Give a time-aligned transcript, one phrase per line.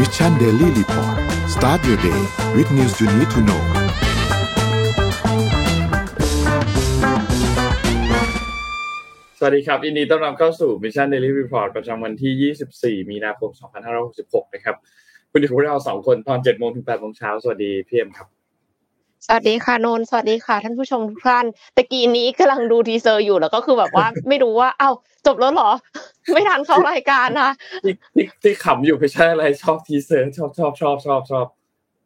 [0.00, 1.16] Mission Daily Report
[1.54, 2.20] start your day
[2.56, 3.62] with news you need to know
[9.38, 13.50] สวัสดีครับยินดีต้อนรับเข้าสู่ Mission Daily Report ประจำวันที่ 24 มีนาคม
[14.02, 14.76] 2566 นะครับ
[15.30, 18.35] คุณอยู่กับเราสองคนตอน7โมงถึง8โมงเช้า สวัสดีพี่เอ็มครับ
[19.24, 21.46] สวัสดีค่ะนนท์สวัสดีค่ะ ท่านผู้ชมทุกท่าน
[21.76, 24.90] ตะกี้นี้กำลังดู teaser อยู่แล้วก็คือแบบว่าไม่รู้ว่าเอ้า
[25.26, 25.70] จบแล้วเหรอ
[26.32, 27.50] ไม่ทันเข้ารายการนะ
[27.84, 31.46] ทที่ที่ที่ขำอยู่ไม่ใช่อะไรชอบ teaser ชอบชอบชอบชอบชอบ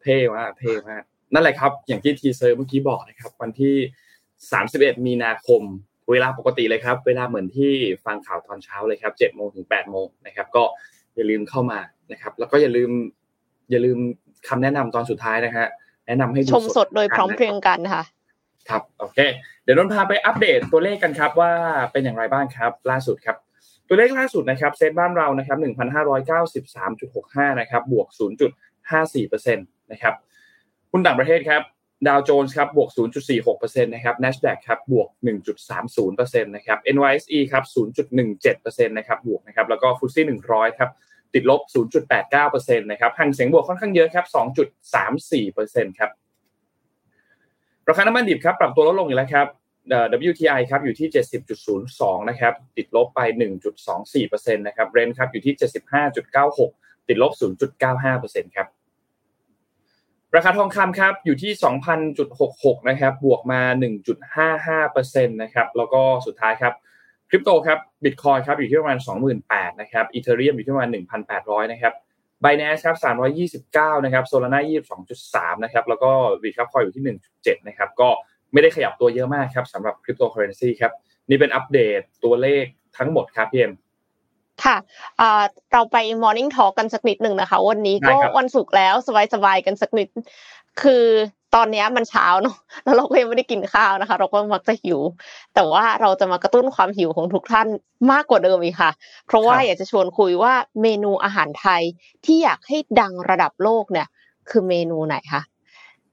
[0.03, 3.75] เท่มากเท่มากนั่นแหละครับ อย่างที่ teaser เมื่อกี้บอกนะครับ วันที่
[4.41, 5.63] 31 มีนาคม
[6.11, 7.73] เวลาปกติเลยครับ เวลาเหมือนที่
[8.05, 10.63] ฟังข่าวตอนเช้าเลยครับ7โมงถึง8โมงนะครับ ก็
[11.17, 11.79] อย่าลืมเข้ามา
[12.13, 12.91] นะครับ แล้วก็อย่าลืม
[13.71, 13.99] อย่าลืม
[14.49, 15.67] คำแนะนำตอนสุดท้ายนะฮะ
[16.11, 18.03] แนะนำให้ดูชมสดโดยพร้อมเพรียงกันค่ะ
[18.69, 19.19] ครับโอเค
[19.63, 21.53] เดี๋ยวนนท์พาไปอัปเดตตัวเลขกันครับว่า
[21.93, 23.37] เป็นอย่างไรบ้างครับ ล่าสุดครับ
[23.89, 25.59] ตัวเลขล่าสุดนะครับเซตบ้านเรานะครับ
[26.45, 28.09] 1,593.65นะครับบวก
[28.81, 30.15] 0.54%นะครับ
[30.93, 31.63] หุ้นต่างประเทศครับ
[32.09, 32.91] ดาวโจนส์ครับบวก
[33.37, 35.09] 0.46%นะครับ NASDAQ ครับบวก
[35.77, 37.65] 1.30%นะครับ NYSE ครับ
[38.27, 40.91] 0.17%นะครับบวกนะครับแล้วก็ฟุตซี่100 ครับ
[41.35, 41.61] ติดลบ
[42.27, 44.27] 0.89%นะครับห่างเสียงบวกค่อนข้างเยอะครับ
[45.07, 46.11] 2.34%ครับ
[47.89, 49.47] ราคาน้ำมันดิบครับปรับตัวลดลงอีกแล้วครับ
[50.31, 51.09] WTI ครับอยู่ที่
[51.69, 53.21] 70.02 นะครับ ติดลบไป
[53.95, 55.55] 1.24%นะครับ Brent ครับอยู่ที่
[56.31, 57.33] 75.96 ติดลบ
[57.95, 58.67] 0.95%ครับ
[60.37, 61.53] ราคาทองคำครับอยู่ที่
[62.17, 63.61] 2,000.66 นะครับ บวกมา
[64.87, 66.75] 1.55%นะครับ แล้วก็สุดท้ายครับ
[67.31, 68.99] คริปโตครับบิตคอยครับอยู่ที่ประมาณ
[69.39, 70.91] 28,000นะครับอีเทเรียมอยู่ที่ประมาณ
[71.31, 71.93] 1,800 นะครับ
[72.45, 72.97] b i n a n c e ครับ
[73.97, 74.61] 329 นะครับโซลาร่า
[75.13, 76.11] 22.3 นะครับ แล้วก็
[76.43, 78.09] วีครับคอยอยู่ที่ 1.7 นะครับ ก็
[78.53, 80.93] ไม่ได้ขยับตัวเยอะมากครับสำหรับคริปโตเคอเรนซีครับ
[81.29, 82.65] นี่เป็นอัปเดตตัวเลข
[82.99, 83.73] ทั้งหมดครับพี่เอ็ม
[84.65, 84.77] ค่ะ
[85.73, 88.95] เราไป Morning Talk กันสักนิดหนึ่งนะคะ วันนี้ก็วันศุกร์แล้ว
[89.35, 90.09] สบายๆกันสักนิด
[90.83, 91.05] คือ
[91.55, 95.01] ตอนนี้มันเช้าเนาะแล้วเราก็ยังไม่ได้กินข้าวนะคะ เราก็มักจะหิว
[95.55, 97.69] แต่ว่าเราจะมากระตุ้นความหิวของทุกท่าน
[98.13, 98.91] มากกว่าเดิมอีกค่ะ
[99.27, 101.83] เพราะว่าอยากจะชวนคุยว่าเมนูอาหารไทย
[102.25, 104.09] ที่อยากให้ดังระดับโลกเนี่ย
[104.51, 105.43] คือเมนูไหนคะ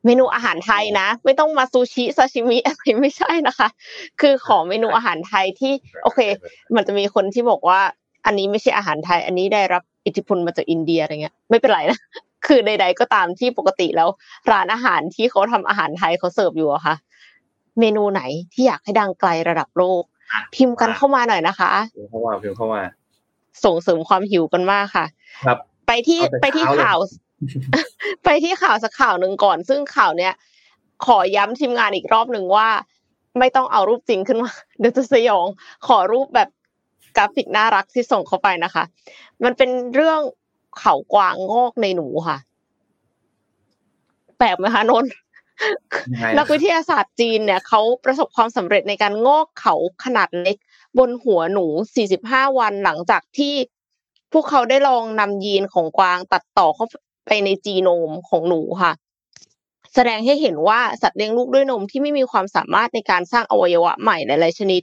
[0.06, 3.68] เมนูอาหารไทยนะ ไม่ต้องมาซูชิซาชิมิอะไรไม่ใช่นะคะ
[4.22, 6.20] คือขอเมนูอาหารไทยที่โอเค
[6.76, 7.82] มันจะมีคนที่บอกว่า
[8.28, 12.00] อันนี้ไม่ใช่อาหารไทย อันนี้ได้รับอิทธิพลมาจากอินเดียอะไรเงี้ย ไม่เป็นไรนะ
[12.48, 14.10] คือใด ๆ ก็ตามที่ปกติแล้ว
[14.52, 16.96] ร้านอาหารที่เขาทำอาหารไทยเขาเสิร์ฟอยู่อะค่ะ
[17.80, 18.22] เมนูไหน
[18.54, 20.04] ที่อยากให้ดังไกลระดับโลก
[20.56, 22.82] พิมพ์กันเข้ามาหน่อยนะคะพิมพ์เข้ามาพิมพ์เข้ามา
[23.66, 25.06] ส่งเสริมความหิวกันมากค่ะ
[25.46, 26.98] ครับ ไปที่ไปที่ข่าว
[28.26, 30.34] ไปที่ข่าวสักข่าวหนึ่งก่อน ซึ่งข่าวเนี้ย
[31.06, 32.68] ขอย้ำทีมงานอีกรอบหนึ่งว่า
[33.40, 35.46] ไม่ต้องเอารูปจริงขึ้นมาเดี๋ยวจะสยอง
[35.88, 36.50] ขอรูปแบบ
[37.18, 38.84] กราฟิกน่ารักที่ส่งเข้าไปนะคะ
[39.44, 40.22] มันเป็นเรื่อง
[40.80, 42.38] เขากวางงอกในหนูค่ะ
[44.38, 45.12] แปลกไหมคะนนท์
[46.38, 50.58] นักวิทยาศาสตร์จีนเนี่ยเขาประสบความสำเร็จในการงอกเขาขนาดเล็ก
[50.98, 51.66] บนหัวหนู
[52.12, 53.54] 45 วันหลังจากที่
[54.34, 56.86] พวกเขาได้ลองนำยีนของกวางตัดต่อเข้า
[57.26, 58.92] ไปในจีโนมของหนูค่ะ
[59.94, 64.82] แสดงให้เห็นว่าสัตว์เลี้ยงลูกด้วยนมที่ไม่มีความสามารถในการสร้างอวัยวะใหม่หลายๆชนิด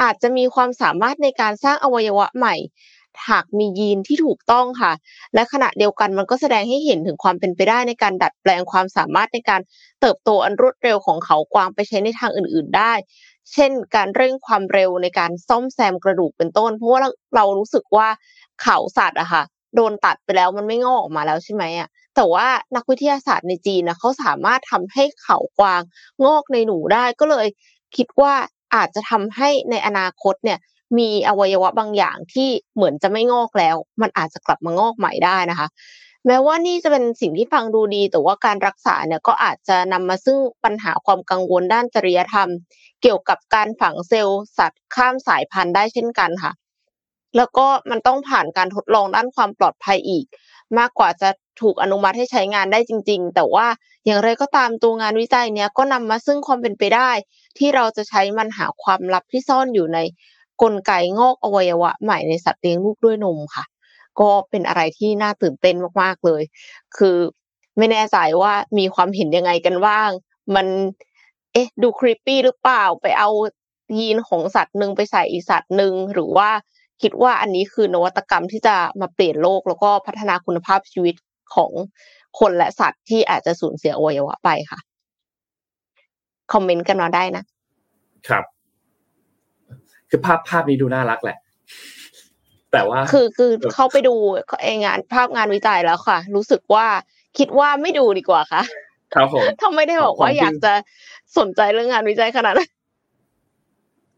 [0.00, 2.56] อาจจะมีความสามารถในการสร้างอวัยวะใหม่
[3.28, 4.92] หากมียีนที่ถูกต้องค่ะ
[5.34, 9.60] และขณะเดียวกันมันก็แสดงให้เห็นถึงความเป็นไปได้ในการดัดแปลงความสามารถในการ
[10.00, 12.92] เติบโตอันรวดเร็วของเขากวางไปใช้ในทางอื่น ๆได้
[13.52, 17.00] เช่น การเร่งความเร็วในการซ่อมแซมกระดูกเป็นต้น เพราะว่า
[17.36, 18.08] เรารู้สึกว่า
[18.62, 19.42] เขาสัตว์อะค่ะ
[19.74, 25.82] โดนตัดไปแล้วมันไม่งอกออกมาแล้วใช่ไหมอะแต่ว่านักวิทยาศาสตร์ในจีนนะเขาสามารถทำให้เขากวาง
[26.24, 27.46] งอกในหนูได้ก็เลย
[27.96, 28.34] คิดว่า
[28.74, 30.58] อาจจะทำให้ในอนาคตเนี่ย
[30.98, 35.68] มีอวัยวะบางอย่างที่เหมือนจะไม่งอกแล้ว มันอาจจะกลับมางอกใหม่ได้นะคะ
[36.26, 42.48] แม้ว่านี่จะเป็นสิ่งที่ฟังดูดี แต่ว่าการรักษาเนี่ยก็อาจจะนำมาซึ่งปัญหาความกังวลด้านจริยธรรม
[43.02, 46.52] เกี่ยวกับการฝังเซลล์สัตว์ข้ามสายพันธุ์ได้เช่นกันค่ะ
[47.36, 50.24] แล้วก็มันต้องผ่านการทดลองด้านความปลอดภัยอีก
[50.78, 51.28] มากกว่าจะ
[51.60, 53.66] ถูกอนุมัติให้ใช้งานได้จริง ๆ แต่ว่า
[54.06, 57.10] อย่างไรก็ตามตัวงานวิจัยเนี้ยก็นำมาซึ่งความเป็นไปได้
[57.58, 59.98] ที่เราจะใช้มันหาความลับที่ซ่อนอยู่ใน
[60.62, 63.64] กลไกงอกอวัยวะใหม่ในสัตว์เลี้ยงลูกด้วยนมค่ะ
[64.20, 66.42] ก็เป็นอะไรที่น่าตื่นเต้นมากๆเลย
[66.96, 67.16] คือ
[67.78, 70.10] ไม่แน่ใจว่ามีความเห็นยังไงกันบ้าง
[70.54, 70.66] มัน
[71.52, 73.30] เอ๊ะ ดูครีปปี้หรือเปล่าไปเอา
[73.98, 76.50] ยีนของสัตว์หนึ่งไปใส่อีสัตว์หนึ่งหรือว่า
[77.02, 81.14] คิดว่าอันนี้คือนวัตกรรมที่จะมาเปลี่ยนโลกแล้วก็พัฒนาคุณภาพชีวิต
[81.54, 81.70] ของ
[82.40, 84.80] คนและสัตว์ที่อาจจะสูญเสียอวัยวะไปค่ะ
[86.52, 87.44] คอมเมนต์กันมาได้นะ
[88.28, 88.44] ครับ
[90.10, 91.38] คือภาพภาพนี้ดูน่ารักแหละ
[92.72, 94.14] แต่ว่า คือคือเข้าไปดู
[94.64, 96.86] เองงานภาพงานวิจัยแล้วค่ะ รู้สึกว่า
[97.38, 98.62] คิดว่าไม่ดูดีกว่าค่ะ
[99.14, 100.72] ครับผมถ้าไม่ได้บอกว่าอยากจะ
[101.38, 102.70] สนใจเรื่องงานวิจัยขนาดนั้น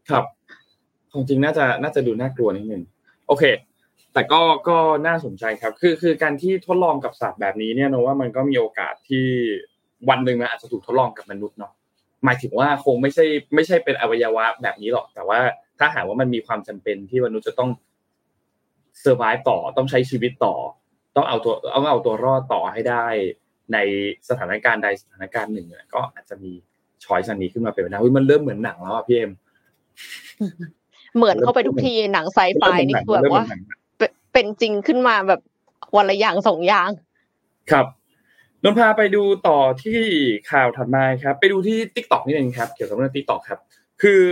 [0.09, 0.23] ครับ
[1.11, 2.81] ของจริงน่าจะน่าจะดูน่ากลัวนิดนึง
[3.27, 3.43] โอเค
[4.15, 4.77] แต่ก็ก็
[5.07, 9.25] น่าสนใจครับ คือคือการที่ทดลองกับสัตว์แบบนี้เนี่ยนะว่ามันก็มีโอกาสที่
[10.09, 11.73] วันหนึ่งมันอาจจะถูกทดลองกับมนุษย์เนาะ
[12.25, 13.25] หมายถึงว่าคงไม่ใช่
[13.55, 15.39] ไม่ใช่เป็นอวัยวะแบบนี้หรอก แต่ว่า
[15.79, 17.69] ถ้าหากว่ามันมีความจำเป็นที่มนุษย์จะต้อง
[19.01, 20.55] survive ต่อต้องใช้ชีวิตต่อ
[21.15, 23.05] ต้องเอาตัวต้องเอาตัวรอดต่อให้ได้
[23.73, 23.77] ใน
[24.29, 26.51] สถานการณ์ใดสถานการณ์หนึ่งก็อาจจะมี
[27.03, 29.31] choice อันนี้ขึ้นมาเป็นไปได้มันเริ่มเหมือนหนังแล้วอะพี่เอ็ม
[31.15, 33.45] เหมือนเข้าไปทุกทีหนังไซไฟนี่คือแบบว่า
[34.35, 35.41] เป็นจริงขึ้นมาแบบ
[35.95, 36.89] วันละอย่างสองอย่าง
[37.71, 37.85] ครับ
[38.63, 40.01] นนท์พาไปดูต่อที่
[40.51, 43.59] ข่าวถัดมาครับ ไปดูที่ TikTok นี่เองครับ เกี่ยวกับเรื่อง TikTok ครับ
[44.01, 44.23] คือ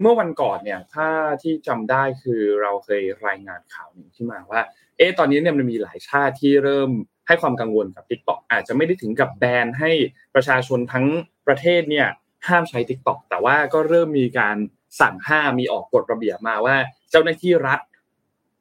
[0.00, 1.08] เมื่อวันก่อนเนี่ย ถ้า
[1.42, 4.60] ที่จำได้คือเราเคยรายงานข่าวหนึ่งที่มาว่า
[4.96, 6.90] เอ๊ะตอนนี้เนี่ยมันมีหลายชาติที่เริ่ม
[7.26, 9.90] ให้ความกังวลกับ Tik t o อกอาจจะไม่ได้ถึงกับแบนให้
[10.34, 11.06] ประชาชนทั้ง
[11.46, 12.06] ประเทศเนี่ย
[12.48, 14.56] ห้ามใช้ Tik t o อกแต่ว่าก็เริ่มมีการ
[15.00, 16.76] สั่งห้ามมีออกกฎระเบียบมาว่า
[17.10, 17.80] เจ้าหน้าที่รัฐ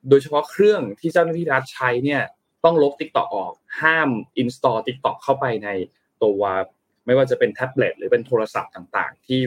[0.09, 2.21] โดยเฉพาะเครื่องที่เจ้าหน้าที่รัฐใช้เนี่ย
[2.65, 4.09] ต้องลบ Tik t o อกออกห้าม
[4.41, 5.69] install Tik t o อกเข้าไปใน
[6.23, 6.41] ตัว
[7.05, 9.39] ไม่ว่าจะเป็นแท็บเล็ตหรือเป็นโทรศัพท์ต่างๆ ที่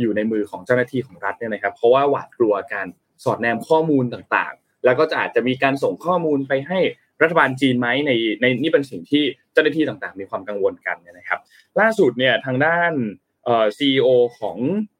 [0.00, 2.86] อยู่ในมือของเจ้าหน้าที่ของรัฐเนี่ยนะครับ เพราะว่าหวาดกลัวการ
[3.24, 6.78] สอดแนมข้อมูลต่างๆ แล้วก็จะอาจจะมีการส่งข้อมูลไปให้
[7.22, 11.40] รัฐบาลจีนไหมในในนี่เป็นสิ่งที่เจ้าหน้าที่ต่างๆ มีความกังวลกันนะครับ
[11.80, 12.92] ล่าสุดเนี่ยทางด้าน
[13.44, 14.08] เอ่อซีอ
[14.38, 14.58] ของ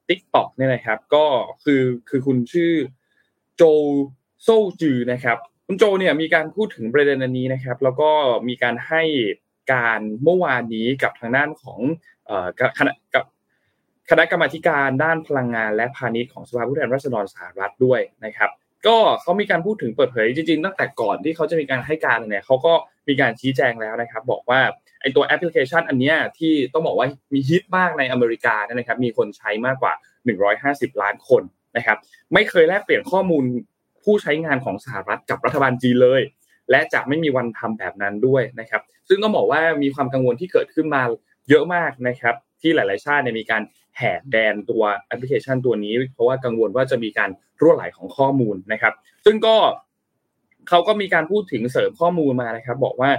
[0.08, 1.24] TikTok เนี่ยนะครับ ก็
[1.64, 2.72] คือคือคุณชื่อ
[3.56, 3.62] โจ
[4.44, 4.48] โซ
[4.80, 5.36] จือนะครับ
[5.66, 8.10] คุณโจเนี่ยมีการพูดถึงประเด็นนี้นะครับ แล้วก็
[8.48, 9.02] มีการให้
[9.72, 11.80] การเมื่อวานนี้กับทางด้านของ
[12.78, 13.24] คณะกับ
[14.10, 18.50] คณะกรรมาการด้านพลังงานและพาณิชย์ของสภาผู้แทนราษฎรสหรัฐด้วยนะครับ
[18.86, 22.72] ก็เขามีการพูดถึงเปิดเผยจริงๆตั้งแต่ก่อนที่เขาจะมีการให้การเนี่ยเขาก็
[23.08, 24.60] มีการชี้แจงแล้วนะครับ บอกว่า
[25.00, 29.92] ไอตัวแอปพลิเคชันอันนี้ที่ต้องบอกว่ามีฮิตมากในอเมริกานะครับ มีคนใช้มากกว่า
[30.52, 31.42] 150 ล้านคน
[31.76, 31.98] นะครับ
[32.34, 33.44] ไม่เคยแลกเปลี่ยนข้อมูล
[34.04, 36.22] ผู้ใช้งานของสหรัฐกับรัฐบาลจีนเลย
[36.70, 41.02] และจะไม่มีวันทำแบบนั้นด้วยนะครับ ซึ่งก็บอกว่ามีความกังวลที่เกิดขึ้นมา
[41.48, 43.62] เยอะมากนะครับ ที่หลาย ๆ ชาติเนี่ยมีการ
[43.98, 47.30] แหกแดนตัวแอปพลิเคชันตัวนี้ เพราะว่ากังวลว่าจะมีการ
[47.60, 48.92] รั่วไหลของข้อมูลนะครับ
[49.24, 49.56] ซึ่งก็
[50.68, 53.10] เขาก็มีการพูดถึงเสริมข้อมูลมานะครับ บอกว่า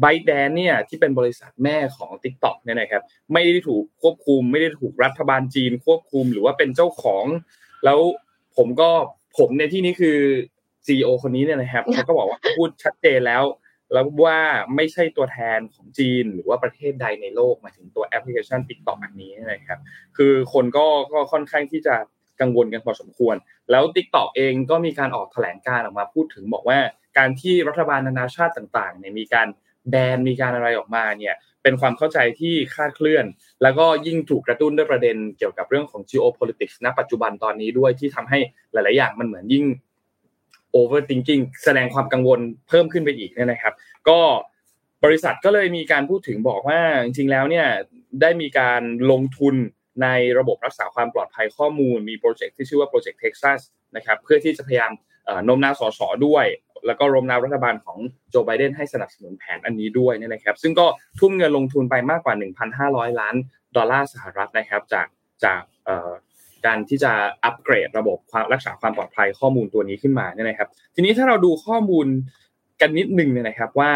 [0.00, 3.02] ไบแดนเนี่ยที่เป็นบริษัทแม่ของ Tik t o อกเนี่ยนะครับ
[3.32, 7.24] ไม่ได้ถูกควบคุม ไม่ได้ถูกรัฐบาลจีนควบคุมหรือว่าเป็นเจ้าของ
[7.84, 7.98] แล้ว
[8.56, 8.90] ผมก็
[9.38, 10.18] ผมในที่นี้คือ
[10.86, 13.44] ซีอคนนี้เนี่ยนะครับเขาก็บอกว่าพูดชัดเจนแล้ว
[13.92, 14.38] แล้วว่า
[14.76, 19.78] ไม่ใช่ตัวแทนของจีนหรือว่าประเทศใดในโลกมาถึงตัวแอปพลิเคชัน TikTok อันนี้นะครับ
[20.16, 21.94] คือคนก็ก็ค่อนข้างที่จะ
[22.40, 23.36] กังวลกันพอสมควร
[23.70, 26.78] แล้ว TikTok เองก็มีการออกแถลงการออกมาพูดถึงบอกว่า
[27.18, 29.48] การที่รัฐบาลนานาชาติต่างๆเนี่ยมีการ
[29.90, 31.34] แบนมีการอะไรออกมาเนี่ย
[31.64, 33.24] เป็นความเข้าใจที่คาดเคลื่อน
[33.62, 38.38] แล้วก็ยิ่งถูกกระตุ้นด้วยประเด็นเกี่ยวกับเรื่องของ geopolitics ณ ปัจจุบันตอนนี้ด้วยที่ทำให้
[38.72, 39.64] หลาย ๆ อย่างมันเหมือนยิ่ง
[40.76, 43.74] overthinking แสดงความกังวลเพิ่มขึ้นไปอีกเนี่ยนะครับ
[44.08, 44.20] ก็
[45.04, 47.66] บริษัทก็เลยมีการพูดถึงบอกว่าจริง ๆ แล้วเนี่ย
[48.20, 49.54] ได้มีการลงทุน
[50.02, 50.08] ใน
[50.38, 53.60] ระบบรักษาความปลอดภัยข้อมูล มี project ที่ชื่อว่า Project Texas
[53.96, 54.92] นะครับเพื่อที่จะพยายาม
[55.48, 56.00] โน้มน้าว ส.ส.
[56.26, 56.46] ด้วย
[56.86, 57.98] แล้วก็โน้มน้าวรัฐบาลของ
[58.30, 60.86] โจไบเดนให้สนับสนุนแผนอันนี้ด้วยนี่นะครับ ซึ่งก็
[61.20, 62.34] ทุ่มเงินลงทุนไปมากกว่า
[62.76, 63.34] 1,500 ล้าน
[63.76, 65.06] ดอลลาร์สหรัฐนะครับ จาก
[65.44, 65.62] จาก
[66.66, 67.12] การที่จะ
[67.44, 72.06] อัปเกรดระบบความรักษาความปลอดภัยข้อมูลตัวนี้ขึ้นมาเนี่ยนะครับ ทีนี้ถ้าเราดูข้อมูล
[72.80, 73.92] กันนิดนึงเนี่ยนะครับว่า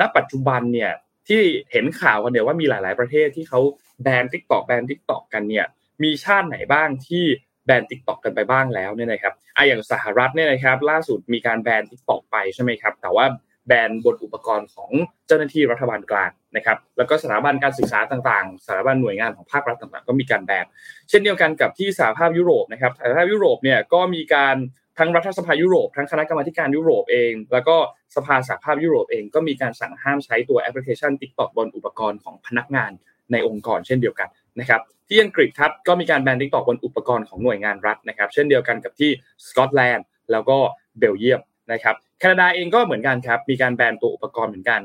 [0.00, 0.92] ณปัจจุบันเนี่ย
[1.28, 3.60] ที่เห็นข่าวกันเนี่ยว่ามีหลาย ๆประเทศที่เขา
[4.02, 5.66] แบน TikTok แบน TikTok กันเนี่ย
[6.02, 7.24] มีชาติไหนบ้างที่
[7.66, 13.26] แบน TikTok กันไปบ้างแล้วเนี่ยนะครับไออย่างสหรัฐเนี่ยนะครับ ล่าสุดมีการแบน TikTok ไปใช่ไหมครับ แต่ว่า
[13.68, 14.90] แบนบนอุปกรณ์ของ
[15.26, 20.66] เจ้าหน้าที่รัฐบาลกลางนะครับ แล้วก็สถาบันการศึกษาต่างๆ สถาบันหน่วยงานของภาครัฐต่างๆ ก็มีการแบน
[21.08, 24.56] เช่นเดียวกันกับที่สหภาพยุโรปนะครับ สหภาพยุโรปเนี่ยก็มีการ
[24.98, 27.76] ทั้งรัฐสภายุโรป ทั้งคณะกรรมาธิการยุโรปเอง แล้วก็
[28.16, 32.90] สภาสหภาพยุโรปเองก็มีการสั่งห้ามใช้ตัวแอปพลิเคชัน TikTok บนอุปกรณ์ของพนักงาน
[33.32, 34.28] ในองค์กรเช่นเดียวกัน
[34.60, 39.10] นะครับที่อังกฤษครับก็มีการแบน TikTok บนอุปกรณ์ของหน่วยงานรัฐนะครับเช่นเดียวกันกับที่
[39.48, 40.56] สกอตแลนด์แล้วก็
[40.98, 41.40] เบลเยียม
[41.72, 44.80] นะครับแคนาดาเองก็เหมือนกันครับมีการแบนตัวอุปกรณ์เหมือนกัน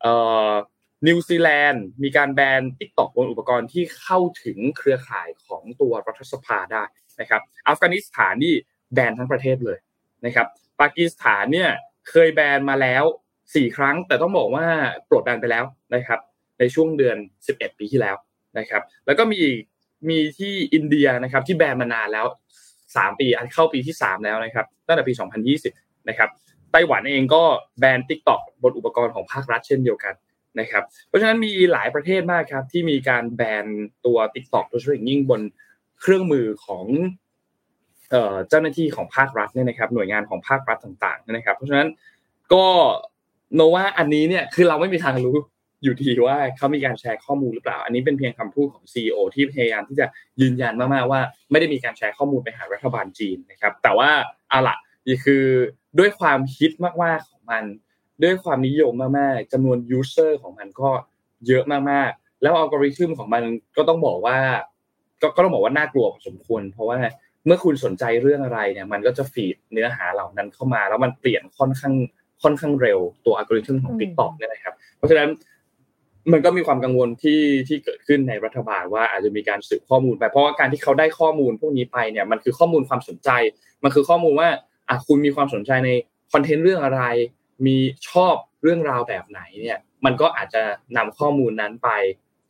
[0.00, 0.14] เอ่
[0.48, 0.50] อ
[1.06, 6.84] นิวซีแลนด์มีการแบน TikTok บนอุปกรณ์ที่เข้าถึงเครือข่ายของตัวรัฐสภาได้
[7.20, 8.54] นะครับอัฟกานิสถานนี่
[8.94, 9.78] แบนทั้งประเทศเลย
[10.24, 10.46] นะครับ
[10.80, 11.70] ปากีสถานเนี่ย
[12.10, 13.04] เคยแบนมาแล้ว
[13.54, 14.66] สี่ครั้งแต่ต้องบอกว่า
[15.08, 15.64] ปลดแบนไปแล้ว
[15.94, 16.20] นะครับ
[16.58, 17.16] ในช่วงเดือน
[17.48, 18.16] 11 ปีที่แล้ว
[18.58, 19.42] นะครับ แล้วก็มี
[20.08, 22.26] มีที่อินเดียนะครับที่แบนมานานแล้ว
[22.76, 25.12] 3 ปีอันเข้าปีที่ 3 แล้วนะครับตั้งแต่ปี
[25.60, 26.28] 2020 นะครับ
[26.72, 27.42] ไต้หวันเองก็
[27.78, 30.14] แบน TikTok บนอุปกรณ์ของภาครัฐเช่นเดียวกัน
[30.60, 33.66] นะครับเพราะฉะนั้นมีหลายประเทศมากครับที่มีการแบน
[34.06, 35.40] ตัว TikTok โดยเฉพาะยิ่งบน
[36.00, 36.84] เครื่องมือของ
[38.48, 41.88] เจ้าหน้าที่ของภาครัฐเนี่ยนะครับหน่วยงานของภาครัฐต่างๆนะครับ เพราะฉะนั้น
[42.52, 42.66] ก็
[43.54, 45.36] โนว่าอันนี้เนี่ยคือเราไม่มีทางรู้
[45.82, 50.06] อยู่ดีว่าเขามีการแชร์ข้อมูลหรือเปล่า อันนี้เป็นเพียงคำพูดของ CEO ที่พยายามที่จะ
[50.40, 51.20] ยืนยันมากๆว่า
[51.50, 54.10] ไม่ได้มีการแชร์ข้อมูลไปหารัฐบาลจีนนะครับ แต่ว่า
[54.52, 55.44] อะละนี่คือ
[55.98, 56.72] ด้วยความฮิต
[57.04, 57.64] มากๆของมัน
[58.22, 60.90] ด้วยความนิยมมากๆจำนวน user ของมันก็
[61.46, 63.42] เยอะมากๆ แล้วอัลกอริทึมของมัน
[63.76, 64.38] ก็ต้องบอกว่า
[65.22, 66.98] ก็ก็ต้องบอกว่าน่ากลัวพอสมควร เพราะว่า
[67.46, 71.94] เมื่อคุณสนใจเรื่องอะไรเนี่ย มันก็จะ feed เนื้อหาเหล่านั้นเข้ามา แล้วมันเปลี่ยนค่อนข้าง
[72.42, 75.28] ค่อนข้างเร็วตัวอัลกอริทึมของ TikTok เนี่ยนะครับ เพราะฉะนั้น
[76.32, 83.30] มันก็มีความกังวลที่ที่เกิดขึ้นในรัฐบาลว่าอาจจะมีการสืบข้อมูลไปเพราะว่าการที่เขาได้ข้อมูลพวกนี้ไปเนี่ยมันคือข้อมูลความสนใจ
[83.84, 84.48] มันคือข้อมูลว่า
[84.88, 85.90] อะคุณมีความสนใจใน
[86.32, 87.02] คอนเทนต์เรื่องอะไร
[87.66, 87.76] มี
[88.08, 90.62] ชอบเรื่องราวแบบไหนเนี่ย มันก็อาจจะ
[90.96, 91.88] นำข้อมูลนั้นไป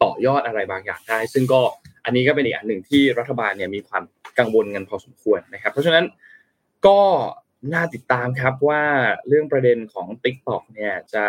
[0.02, 1.60] ต่อยอดอะไรบางอย่างได้ ซึ่งก็
[2.04, 4.02] อันนี้ก็เป็นอีกอันหนึ่งที่รัฐบาลเนี่ยมีความ
[4.38, 6.04] กังวลกันพอสมควรนะครับ เพราะฉะนั้น
[6.86, 7.00] ก็
[7.74, 8.82] น่าติดตามครับว่า
[9.28, 11.24] เรื่องประเด็นของ Tik t o อกเนี่ยจะ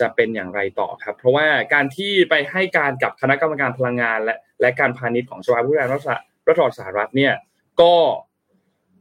[0.00, 6.08] จะเป็นอย่างไรต่อครับ เพราะว่าการที่ไปให้การกับคณะกรรมการพลังงาน และและการพาณิชย์ของสภาผู้แทนรัฐ
[6.48, 7.34] รัฐสหรัฐเนี่ย
[7.80, 7.94] ก็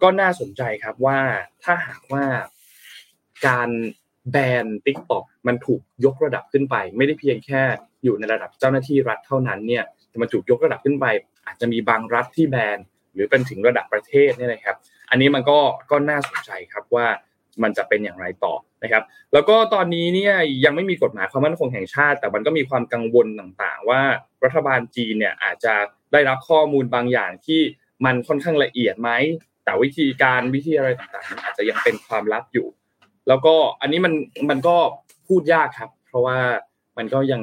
[0.01, 1.19] ก็น่าสนใจครับว่า
[1.63, 2.25] ถ้าหากว่า
[3.47, 3.69] การ
[4.31, 7.61] แบนติ๊กต็อกมันถูกยกระดับขึ้นไป ไม่ได้เพียงแค่
[8.03, 9.83] อยู่ในระดับเจ้าหน้าที่รัฐเท่านั้นเนี่ย
[10.21, 11.05] มันถูกยกระดับขึ้นไป
[11.45, 12.77] อาจจะมีบางรัฐที่แบน
[13.13, 14.77] หรือเป็นถึงระดับประเทศเนี่ยนะครับ
[15.09, 15.59] อันนี้มันก็
[15.91, 17.07] ก็น่าสนใจครับว่า
[17.63, 20.33] มันจะเป็นอย่างไรต่อนะครับ แล้วก็ตอนนี้เนี่ย
[20.65, 24.01] ยังไม่มีกฎหมายความมั่นคงแห่งชาติ แต่มันก็มีความกังวลต่างๆ ว่า
[24.43, 25.73] รัฐบาลจีนเนี่ยอาจจะ
[26.11, 27.61] ได้รับข้อมูลบางอย่างที่
[28.05, 29.09] มันค่อนข้างละเอียดไหม
[29.63, 32.67] แต่วิธีการวิธีอะไรต่างๆ อาจจะยังเป็นความลับอยู่
[33.27, 34.13] แล้วก็อันนี้มัน
[34.49, 34.77] มันก็
[35.27, 36.37] พูดยากครับ เพราะว่า
[36.97, 37.41] มันก็ยัง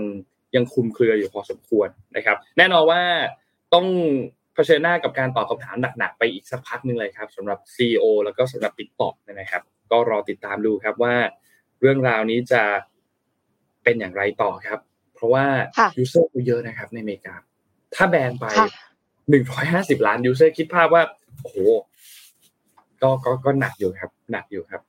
[0.56, 3.02] ยังคุมเครืออยู่พอสมควรนะครับ แน่นอนว่า
[3.74, 3.86] ต้อง
[4.56, 11.14] เผชิญหน้ากับการตอบคำถามหนักๆไปอีกสักพักหนึ่งเลยครับสำหรับ CEO แล้วก็สำหรับ t ิ k t o k นะครับ ก็รอติดตามดูครับว่า
[11.80, 12.62] เรื่องราวนี้จะ
[13.84, 14.78] เป็นอย่างไรต่อครับ
[15.14, 15.44] เพราะว่า
[15.98, 17.34] user เยอะนะครับในอเมริกา
[17.94, 18.46] ถ้าแบนไป
[19.30, 21.02] หนึ่งร้อยห้าสิบล้าน user คิดภาพว่า
[21.40, 21.56] โอ้โห
[23.02, 24.82] ก็ก็ก็หนักอยู่ครับ หนักอยู่ครับ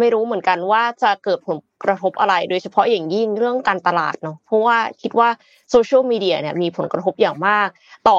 [0.00, 5.28] ไม่รู้เหมือนกันว่าจะเกิดผลกระทบอะไร โดยเฉพาะอย่างยิ่งเรื่องการตลาดเนาะเพราะว่าคิดว่า
[5.70, 7.68] โซเชียลมีเดียเนี่ยมีผลกระทบอย่างมาก
[8.08, 8.18] ต่อ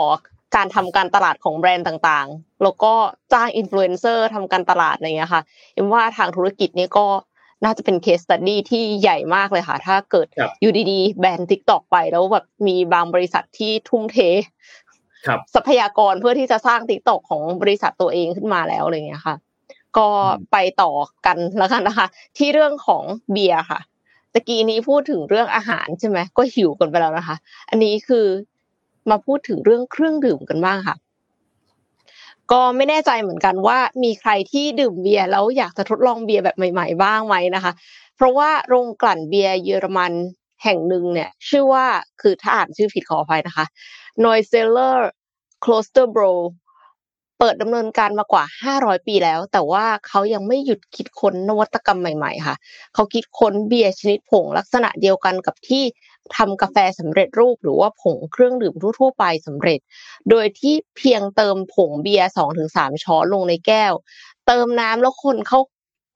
[0.55, 2.93] การทำการตลาดของแบรนด์ต่างๆ แล้วก็
[3.33, 5.41] จ้างอินฟลูเอนเซอร์ทำการตลาดอะไรเงี้ยค่ะ
[5.73, 7.05] เอ็มว่าทางธุรกิจนี้ก็
[7.63, 10.27] น่าจะเป็น case study ที่ใหญ่มากเลยค่ะ ถ้าเกิด
[10.61, 14.17] อยู่ดีๆ แบน TikTok ไปแล้วแบบมีบางบริษัทที่ทุ่มเท
[15.53, 19.35] ทรัพยากรเพื่อที่จะสร้าง TikTok ของบริษัทตัวเองขึ้นมาแล้วอะไรเงี้ยค่ะ
[19.97, 20.09] ก็
[20.51, 20.91] ไปต่อ
[21.25, 23.79] กันแล้วกันนะคะ ที่เรื่องของเบียร์ค่ะ
[24.33, 27.35] ตะกี้นี้พูดถึงเรื่องอาหารใช่ไหมก็หิวกันไปแล้วนะคะ
[27.69, 28.25] อันนี้คือ
[29.09, 30.95] มาพูดถึงเรื่องเครื่องดื่มกันบ้างค่ะ
[32.51, 37.71] ก็ไม่แน่ใจเหมือนกันว่ามีใครที่ดื่มเบียร์แล้วอยากจะทดลองเบียร์แบบใหม่ ๆ บ้างไหมนะคะ
[38.15, 40.13] เพราะว่าโรงกลั่นเบียร์เยอรมัน
[40.63, 41.85] แห่งหนึ่งเนี่ย ชื่อว่า
[42.21, 43.65] คือถ้าอ่านชื่อผิดขออภัยนะคะ
[44.23, 44.97] n o i s e l e r
[45.63, 46.31] Klosterbro
[47.39, 48.43] เปิดดำเนินการมากว่า
[48.77, 52.55] 500 ปีแล้ว แต่ว่าเขายังไม่หยุดคิดค้นนวัตกรรมใหม่ๆ ค่ะ
[52.93, 55.83] เขาคิดค้นเบียร์ชนิดผงลักษณะเดียวกันกับที่
[56.35, 59.79] ทำกาแฟสำเร็จรูปหรือว่าผงเครื่องดื่มทั่วๆไปสำเร็จ
[60.29, 63.93] โดยที่เพียงเติมผงเบียร์สองถึงสามช้อนลงในแก้ว
[64.47, 65.59] เติมน้ำแล้วคนเข้า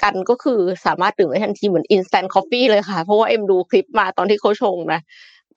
[0.03, 5.01] กันก็คือสามารถดื่มได้ทันทีเหมือน instant coffee เลยค่ะ เพราะว่าเอ็มดูคลิปมาตอนที่เขาชงนะ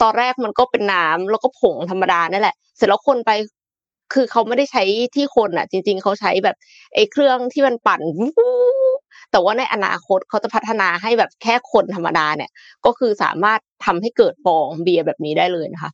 [0.03, 3.31] ตอนแรกมันก็เป็นน้ำแล้วก็ผงธรรมดานั่แหละ เสร็จแล้วคนไป
[4.13, 4.83] คือเขาไม่ได้ใช้
[5.15, 6.57] ที่คนอะ จริง ๆเขาใช้แบบ
[6.95, 8.03] ไอ้เครื่องที่มันปั่น
[9.31, 12.51] แต่ว่าในอนาคตเขาจะพัฒนาให้แบบแค่คนธรรมดาเนี่ย
[12.85, 15.91] ก็คือสามารถทำให้เกิดฟองเบียร์แบบนี้ได้เลยนะคะ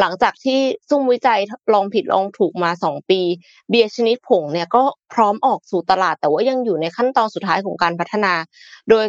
[0.00, 1.40] หลังจากที่ซุ่มวิจัย
[1.74, 3.20] ลองผิดลองถูกมาสองปี
[3.70, 4.82] เบียร์ชนิดผงเนี่ยก็
[5.12, 8.32] พร้อมออกสู่ตลาด แต่ว่ายังอยู่ในขั้นตอนสุดท้ายของการพัฒนา
[8.90, 9.04] โดย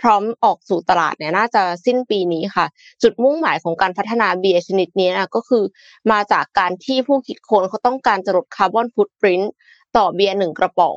[0.00, 2.66] พร้อมออกสู่ตลาดเนี่ยน่าจะสิ้นปีนี้ค่ะ
[3.02, 5.64] จุดมุ่งหมายของการพัฒนาเบียร์ชนิดนี้นะก็คือ
[6.12, 9.52] มาจากการที่ผู้คิดค้นเขาต้องการจะลดคาร์บอนฟุตปรินต์
[9.96, 10.96] ต่อเบียร์หนึ่งกระป๋อง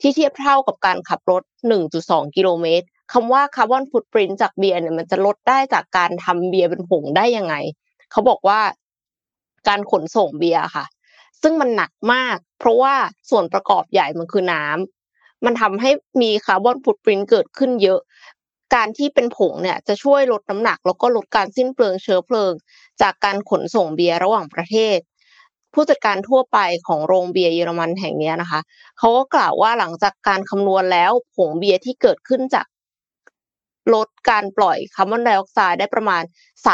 [0.00, 1.42] ที่เทียบเท่ากับการขับรถ
[1.88, 7.54] 1.2 กิโลเมตรคำว่าคาร์บอนฟุตปรินต์จากเบียร์เนี่ยมันจะลดได้จากการทำเบียร์เป็นผงได้ยังไง
[8.10, 8.60] เขาบอกว่า
[9.68, 10.84] การขนส่งเบียร์ค่ะ
[11.42, 12.94] ซึ่งมันหนักมาก เพราะว่า
[13.30, 15.90] ส่วนประกอบใหญ่มันคือน้ำมันทำให้
[16.22, 18.00] มีคาร์บอนฟุตปรินต์เกิดขึ้นเยอะ
[18.74, 22.52] การที่เป็นผงเนี่ยจะช่วยลดน้ำหนัก แล้วก็ลดการสิ้นเปลืองเชื้อเพลิง
[23.02, 24.98] จากการขนส่งเบียร์ระหว่างประเทศ
[25.74, 28.60] ผู้จัดการทั่วไปของโรงเบียร์เยอรมันแห่งนี้นะคะ
[28.98, 32.66] เขาก็กล่าวว่าหลังจากการคำนวณแล้วผงเบียร์ที่เกิดขึ้นจาก
[33.94, 36.22] ลดการปล่อยคาร์บอนไดออกไซด์ได้ประมาณ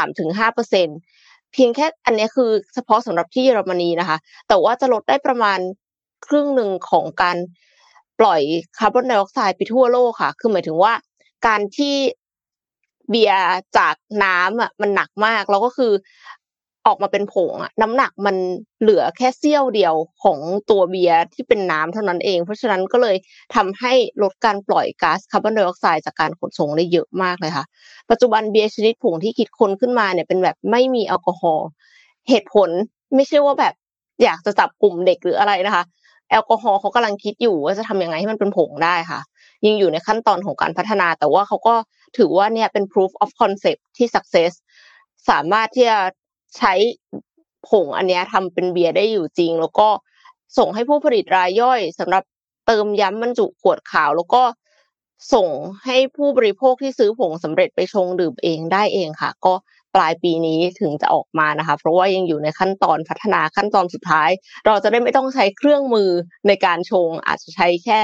[0.01, 0.87] 3-5 เปอร์เซ็นต์
[1.53, 4.17] เพียงแค่อันนี้คือเฉพาะสำหรับที่เยอรมนีนะคะ
[4.47, 5.59] แต่ว่าจะลดได้ประมาณ
[6.27, 7.37] ครึ่งหนึ่งของการ
[8.19, 8.41] ปล่อย
[8.77, 10.93] คาร์บอนไดออกไซด์ไปทั่วโลกค่ะ คือหมายถึงว่า
[11.47, 11.95] การที่
[13.09, 13.41] เบียร์
[13.77, 15.93] จากน้ำอะมันหนักมากแล้วก็คือ
[16.87, 18.35] ออกมาเป็นผงอะน้ำหนักมัน
[18.81, 23.15] เหลือแค่เสี้ยวเดียวของตัวเบียร์ที่เป็นน้ำเท่านั้นเอง เพราะฉะนั้นก็เลย
[23.55, 23.93] ทำให้
[24.23, 27.65] ลดการปล่อยก๊าซคาร์บอนไดออกไซด์จากการขนส่งได้เยอะมากเลยค่ะ
[28.09, 31.67] ปัจจุบันเบียร์ชนิดผงที่คิดค้นขึ้นมาเนี่ยเป็นแบบไม่มีแอลกอฮอล์
[32.29, 32.69] เหตุผล
[33.15, 33.73] ไม่ใช่ว่าแบบ
[34.23, 35.83] อยากจะจับกลุ่มเด็กหรืออะไรนะคะ
[36.29, 39.19] แอลกอฮอล์เขากำลังคิดอยู่ว่าจะทำยังไงให้มันเป็นผงได้ค่ะ
[39.65, 41.75] ยังอยู่ในขั้นตอนของการพัฒนา แต่ว่าเขาก็
[42.17, 44.51] ถือว่าเนี่ยเป็น proof of concept ที่ success
[45.29, 45.99] สามารถที่จะ
[46.57, 46.73] ใช้
[47.69, 49.89] ผงอันนี้ทำเป็นเบียร์ได้อยู่จริง แล้วก็
[50.57, 52.23] ส่งให้ผู้ผลิตรายย่อยสำหรับ
[52.67, 54.43] เติมน้ำบรรจุขวดขาย แล้วก็
[55.33, 55.49] ส่ง
[55.85, 59.53] ให้ผู้บริโภคที่ซื้อผงสำเร็จไปชงดื่มเองได้เองค่ะ ก็
[59.95, 64.29] ปลายปีนี้ถึงจะออกมานะคะ เพราะว่ายังอยู่ในขั้นตอนพัฒนาขั้นตอนสุดท้าย
[64.65, 66.09] เราจะได้ไม่ต้องใช้เครื่องมือ
[66.47, 67.99] ในการชง อาจจะใช้แค่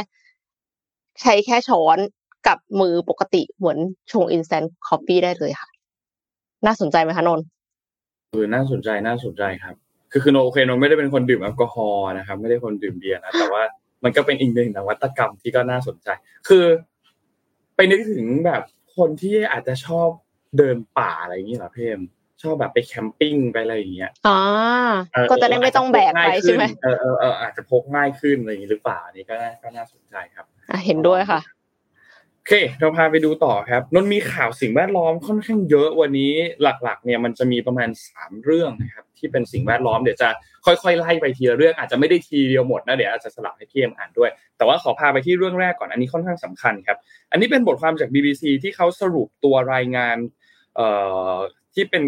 [1.22, 1.98] ใช้แค่ช้อน
[2.48, 3.78] กับมือปกติเหมือน
[4.12, 5.70] ชง instant coffee ได้เลยค่ะ
[6.66, 7.46] น่าสนใจไหมคะนนท์
[8.32, 9.76] เออน่าสนใจน่าสนใจครับ
[10.12, 13.64] คือคือโนโอเคโนไม่ได้เป็นคนดื่มแอลกอฮอล์นะครับ ไม่ได้คนดื่มเบียร์นะแต่ว่า
[14.04, 16.10] มันก็เป็นอีกหนึ่งนวัตกรรมที่ก็น่าสนใจ
[16.48, 16.66] คือ
[17.76, 18.64] ไปนึกถึงแบบ
[18.98, 20.10] คนที่อาจจะชอบ
[20.58, 22.00] เดินป่าอะไรอย่างนี้เหรอเพิ่ม
[22.44, 24.40] ชอบแบบไปแคมปิ้งไปอะไรอย่างเงี้ยอ๋อ
[25.30, 31.42] ก็จะได้ไม่ต้องแบกไปใช่ไหมเออเออเอออาจจะพกง่ายขึ้นอะไรอย่างนี้หรือเปล่านี่ก็ก็น่าสนใจครับ อะเห็นด้วยค่ะ
[32.36, 40.30] โอเค เราพาไปดูต่อครับนนมีข่าวสิ่งแวดล้อมค่อนข้างเยอะวันนี้หลักๆ เนี่ยมันจะมีประมาณสามเรื่องนะครับ ที่เป็นสิ่งแวดล้อมเดี๋ยวจะ
[40.66, 46.98] ค่อยๆไล่ไปทีละเรื่องอาจจะไม่ได้ทีเดียวหมดนะเดี๋ยวอาจจะสลับให้พี่เอ็มอ่านด้วย แต่ว่าขอพาไปที่เรื่องแรกก่อนอันนี้ค่อนข้างสำคัญครับ
[47.32, 50.18] อันนี้เป็นบทความจาก BBC ที่เขาสรุปตัวรายงาน
[50.76, 50.88] เอ่
[51.34, 51.38] อ
[51.74, 52.04] ที่เป็น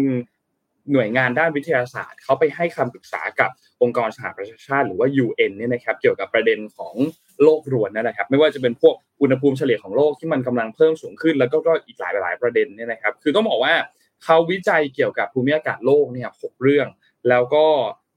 [0.92, 3.50] หน่วยงานด้านวิทยาศาสตร์เขาไปให้คำปรึกษากับ
[3.82, 6.94] องค์กรสหประชาชาติหรือว่า UN เนี่ยนะครับเกี่ยวกับประเด็นของ
[7.42, 13.74] โลกรวนนั่นแหละครับไม่ว่าจะเป็นพวกอุณหภูมิเฉลี่ยของโลกที่มันกำลังเพิ่มสูงขึ้น แล้วก็ก็อีกหลายหลายประเด็นเนี่ยนะครับคือต้องบอกว่า
[14.24, 16.88] เขาวิจัยเกี่ยวกับภูมิอากาศโลกเนี่ยหกเรื่อง
[17.28, 17.64] แล้วก็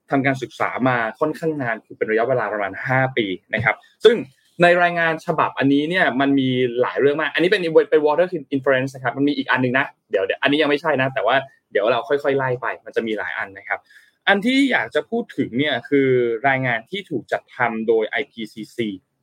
[0.09, 4.15] ทำการศึกษามาค่อนข้างนานคือเป็นระยะเวลาประมาณ 5 ปีนะครับซึ่ง
[4.61, 6.49] ในรายงานฉบับอันนี้เนี่ยมันมี
[6.81, 11.35] หลายเรื่องมาก อันนี้เป็นเป็น water inference นะครับมันมีอีกอันนึงนะเดี๋ยวเดี๋ยวอันนี้ยังไม่ใช่นะ แต่ว่า
[11.71, 13.79] เดี๋ยวเราค่อยๆไล่ไป มันจะมีหลายอันนะครับ
[14.27, 16.09] อันที่อยากจะพูดถึงเนี่ยคือ
[16.47, 18.77] รายงานที่ถูกจัดทำโดย IPCC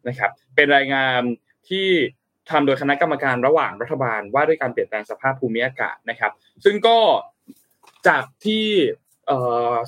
[0.08, 1.20] นะครับเป็นรายงาน
[1.68, 1.88] ที่
[2.50, 6.32] ทำโดยคณะกรรมการระหว่างรัฐบาลว่าด้วยการเปลี่ยนแปลงสภาพภูมิอากาศนะครับ
[6.64, 6.98] ซึ่งก็
[8.08, 8.66] จากที่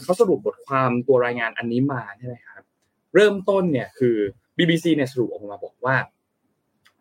[0.02, 2.62] เขาสรุปบทความตัวรายงานอันนี้มาใช่ไหมครับ
[3.14, 4.16] เริ่มต้นเนี่ยคือ
[4.58, 5.96] BBC เนี่ยสรุปออกมาบอกว่า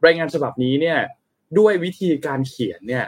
[0.06, 1.00] รายงานฉบับนี้เนี่ย
[1.60, 3.06] ด้วยวิธีการเขียนเนี่ย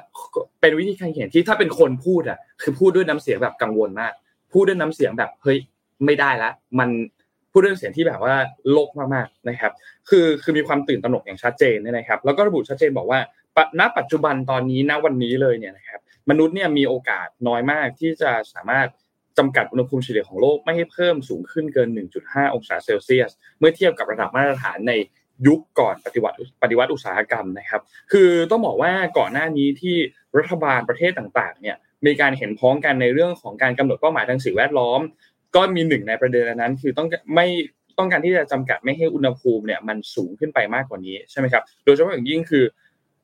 [0.62, 4.14] เป็นวิธีการเขียนที่ถ้าเป็นคนพูดอะคือพูดด้วยน้ำเสียงแบบกังวลมาก
[4.54, 5.60] พูดด้วยน้ำเสียงแบบเฮ้ย
[6.06, 6.90] ไม่ได้ละมัน
[7.52, 8.36] พูดด้วยเสียงที่แบบว่า
[8.72, 9.72] โลกมากๆนะครับ
[10.10, 13.20] คือคือมีความตื่นตระหนกอย่างชัดเจนเนี่ยนะครับ แล้วก็ระบุชัดเจนบอกว่า
[13.80, 18.88] ณปัจจุบันตอนนี้ณวันนี้เลยเนี่ยนะครับ มนุษย์เนี่ยมีโอกาสน้อยมากที่จะสามารถ
[19.38, 21.90] จำกัดอุณหภูมิเฉลี่ยของโลกไม่ให้เพิ่มสูงขึ้นเกิน
[22.22, 24.94] 1.5 องศาเซลเซียส เมื่อเทียบกับระดับมาตรฐานใน
[25.48, 29.96] ยุคก่อนปฏิวัติปฏิวัติอุตสาหกรรมนะครับ คือต้องบอกว่าก่อนหน้านี้ที่
[30.38, 35.02] รัฐบาลประเทศต่างๆ เนี่ย มีการเห็นพ้องกันในเรื่องของการกำหนดเป้าหมายทางสิ่งแวดล้อม
[35.56, 37.48] ก็มีหนึ่งในประเด็นนั้น คือต้องไม่
[37.98, 42.66] ต้องการที่จะจำกัดไม่ให้อุณหภูมิเนี่ยมันสูงขึ้นไปมากกว่านี้ใช่ไหมครับ โดยเฉพาะอย่างยิ่งคือ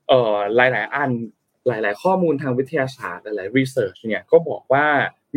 [0.08, 1.12] เอ่อหลาย ๆ อัน
[1.68, 4.86] หลาย ๆ ข้อมูลทางวิทยาศาสตร์หลายๆ research เนี่ยก็บอกว่า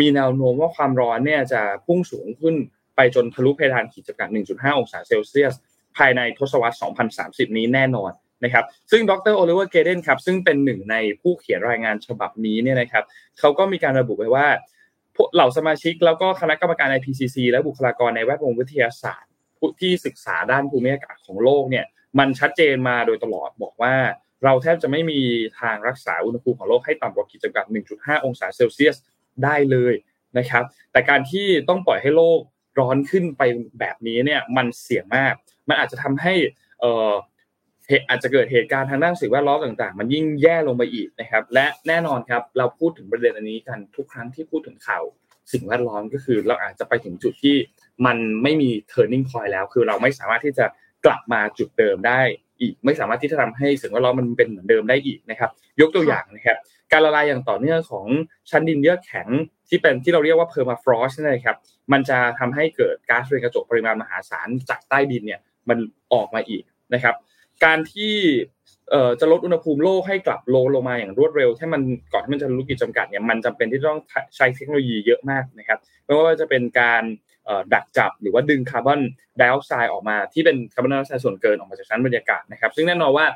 [0.00, 2.55] มีแนวโน้มว่าความร้อนเนี่ยจะพุ่งสูงขึ้น
[2.96, 5.55] ไปจนทะลุเพดานขีดจำกัด 1.5 องศาเซลเซียส
[5.96, 6.76] ภายในทศวรรษ
[7.18, 8.12] 2030 นี้แน่นอน
[8.44, 13.05] นะครับซึ่งดรโอลิเวอร์เกเดนครับซึ่งเป็นหนึ่งในผู้เขียนรายงานฉบับนี้เนี่ยนะครับ
[13.38, 14.46] เขาก็มีการระบุไว้ว่า
[15.35, 19.31] เหล่าสมาชิกแล้วก็คณะกรรมการ IPCC และบุคลากรในแวดวงวิทยาศาสตร์
[19.81, 21.85] ที่ศึกษาด้านภูมิอากาศของโลกเนี่ย
[22.18, 23.94] มันชัดเจนมาโดยตลอดบอกว่า
[24.44, 25.20] เราแทบจะไม่มี
[25.61, 28.96] ทางรักษาอุณหภูมิของโลกให้ต่ำกว่าขีดจำกัด1.5 องศาเซลเซียส
[29.44, 29.94] ได้เลย
[30.38, 32.40] นะครับ แต่การที่ต้องปล่อยให้โลก
[32.78, 33.42] ร้อนขึ้นไป
[33.78, 35.35] แบบนี้เนี่ยมันเสี่ยงมาก
[35.68, 36.35] มันอาจจะทำให้
[38.09, 45.03] อาจจะเกิดเหตุการณ์ทางด้านสิ่งแวดล้อมต่างๆ มันยิ่งแย่ลงไปอีกนะครับ และแน่นอนครับเราพูดถึงประเด็นอันนี้กันทุกครั้งที่พูดถึงข่าว
[45.53, 47.57] สิ่งแวดล้อมก็คือ เราอาจจะไปถึงจุดที่
[48.07, 50.66] มันไม่มี turning point แล้ว คือเราไม่สามารถที่จะ
[51.07, 52.21] กลับมาจุดเดิมได้
[52.61, 56.59] อีก ไม่สามารถที่จะทำให้สิ่งแวดล้อมมันเป็นเหมือนเดิมได้อีกนะครับ ยกตัวอย่างนะครับ
[56.92, 58.07] การละลายอย่างต่อเนื่องของ
[58.51, 59.29] ชั้นดินเยือกแข็ง
[59.68, 61.57] ที่เป็นที่เราเรียกว่า permafrost นะครับ
[61.92, 65.79] มันจะทำให้เกิดก๊าซเรือนกระจกปริมาณมหาศาลจากใต้ดินเนี่ยมัน
[66.12, 66.62] ออกมาอีก
[66.95, 67.14] นะครับ
[67.64, 68.14] การที่
[69.20, 74.01] จะลดอุณหภูมิโลกให้กลับโลลงมาอย่างรวดเร็วให้มันก่อนที่มันจะลุกกิจจำกัดเนี่ยมันจำเป็นที่ต้อง
[74.37, 77.03] ใช้เทคโนโลยีเยอะมากนะครับไม่ว่าจะเป็นการ
[77.75, 79.01] ดักจับหรือว่าดึงคาร์บอน
[79.37, 83.27] ไดออกไซด์ออกมาที่เป็นคาร์บอนไดออกไซด์ส่วนเกินออกมาจากชั้นบรรยากาศนะครับ ซึ่งแน่นอนว่า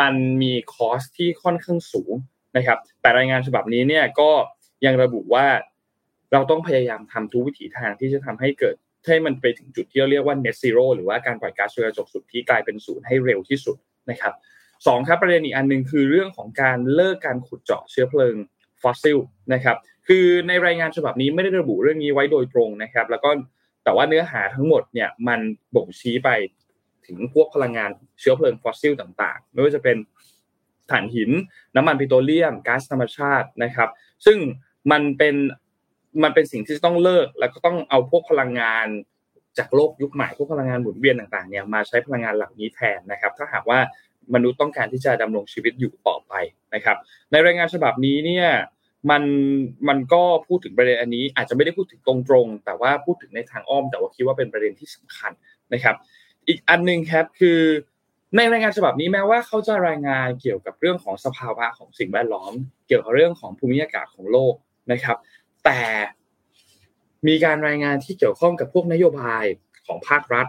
[0.00, 2.14] มันมีคอสที่ค่อนข้างสูง
[2.56, 4.30] นะครับ แต่รายงานฉบับนี้เนี่ยก็
[4.86, 5.46] ยังระบุว่า
[6.32, 13.76] เราต้องพยายามทำทุกวิถีทางที่จะทำให้เกิด ให้มันไปถึงจุดที่เราเรียกว่า net zero หรือว่าการปล่อยก๊าซเรือนกระจกสุดที่กลายเป็นศูนย์ให้เร็วที่สุด
[14.10, 14.34] นะครับ
[14.86, 18.34] สองครับประเด็นอีกอันหนึ่งคือเรื่องของการเลิกการขุดเจาะเชื้อเพลิง
[18.82, 19.18] ฟอสซิล
[19.52, 19.76] นะครับ
[20.08, 23.30] คือในรายงานฉบับนี้ไม่ได้ระบุเรื่องนี้ไว้โดยตรงนะครับ แล้วก็
[23.84, 25.40] แต่ว่าเนื้อหาทั้งหมดเนี่ยมัน
[25.74, 26.30] บ่งชี้ไป
[27.06, 27.90] ถึงพวกพลังงาน
[28.20, 29.96] เชื้อเพลิงฟอสซิลต่างๆ ไม่ว่าจะเป็น
[30.90, 31.30] ถ่านหิน
[31.76, 33.88] น้ำมันปิโตรเลียมก๊าซธรรมชาตินะครับ
[34.26, 34.38] ซึ่ง
[34.92, 35.34] มันเป็น
[36.22, 38.86] มันเป็นสิ่งที่จะต้องเลิก แล้วก็ต้องเอาพวกพลังงาน
[39.58, 43.78] จากโลกยุคใหม่พวกพลังงานหมุนเวียนต่างๆเนี่ยมาใช้พลังงานเหล่านี้แทนนะครับ ถ้าหากว่า
[44.34, 46.32] มนุษย์ต้องการที่จะดำรงชีวิตอยู่ต่อไป
[46.74, 46.96] นะครับ
[47.30, 48.46] ในรายงานฉบับนี้เนี่ย
[49.10, 49.22] มัน
[49.88, 55.32] มันก็พูดถึงประเด็นอันนี้ อาจจะไม่ได้พูดถึงตรงๆ แต่ว่าพูดถึงในทางอ้อม แต่ว่าคิดว่าเป็นประเด็นที่สำคัญ
[55.72, 55.96] นะครับ
[56.48, 57.60] อีกอันนึงครับคือ
[58.36, 62.52] ในรายงานฉบับนี้แม้ว่าเขาจะรายงานเกี่ยวกับเรื่องของสภาวะของสิ่งแวดล้อม
[62.86, 64.54] เกี่ยวกับเรื่องของภูมิอากาศของโลก
[64.92, 65.16] นะครับ
[65.64, 65.80] แต่
[67.26, 69.44] มีการรายงานที่เกี่ยวข้องกับพวกนโยบาย
[69.86, 70.46] ของภาครัฐ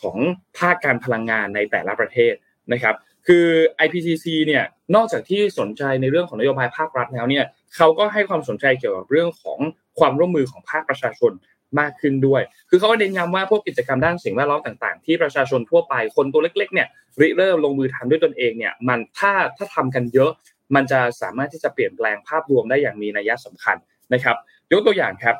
[0.00, 0.16] ของ
[0.58, 2.34] ภาคการพลังงานในแต่ละประเทศ
[2.72, 2.94] นะครับ
[3.26, 3.46] คือ
[3.84, 7.44] IPCC เนี่ยนอกจากที่สนใจในเรื่องของนโยบายภาครัฐแล้วเนี่ย
[7.76, 9.58] เขาก็ให้ความสนใจเกี่ยวกับเรื่องของ
[9.98, 11.32] ความร่วมมือของภาคประชาชน
[11.80, 16.88] มากขึ้นด้วย คือเขาก็เน้นย้ำว่าพวกกิจกรรมด้านสิ่งแวดล้อมต่างๆ ที่ประชาชนทั่วไปคนตัวเล็กๆเนี่ย
[17.20, 20.30] ริเริ่มลงมือทำด้วยตนเองเนี่ยมันถ้าถ้าทำกันเยอะ
[20.74, 23.76] มันจะสามารถที่จะเปลี่ยนแปลงภาพรวมได้อย่างมีนัยสำคัญ
[24.12, 24.36] นะครับ
[24.72, 25.36] ยกตัวอย่างครับ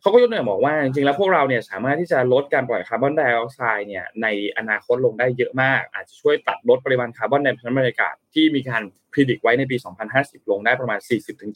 [0.00, 4.26] เขาก็ยกตัวอย่างบอกว่าจริงๆแล้วพวกเราเนี่ยสามารถที่จะลดการปล่อยคาร์บอนไดออกไซด์เนี่ยใน
[4.58, 8.82] อนาคตลงได้เยอะมาก อาจจะช่วยตัดลดปริมาณคาร์บอนในชั้นบรรยากาศที่มีการ
[9.12, 9.76] พิจิตรไว้ในปี
[10.12, 10.98] 2050 ลงได้ประมาณ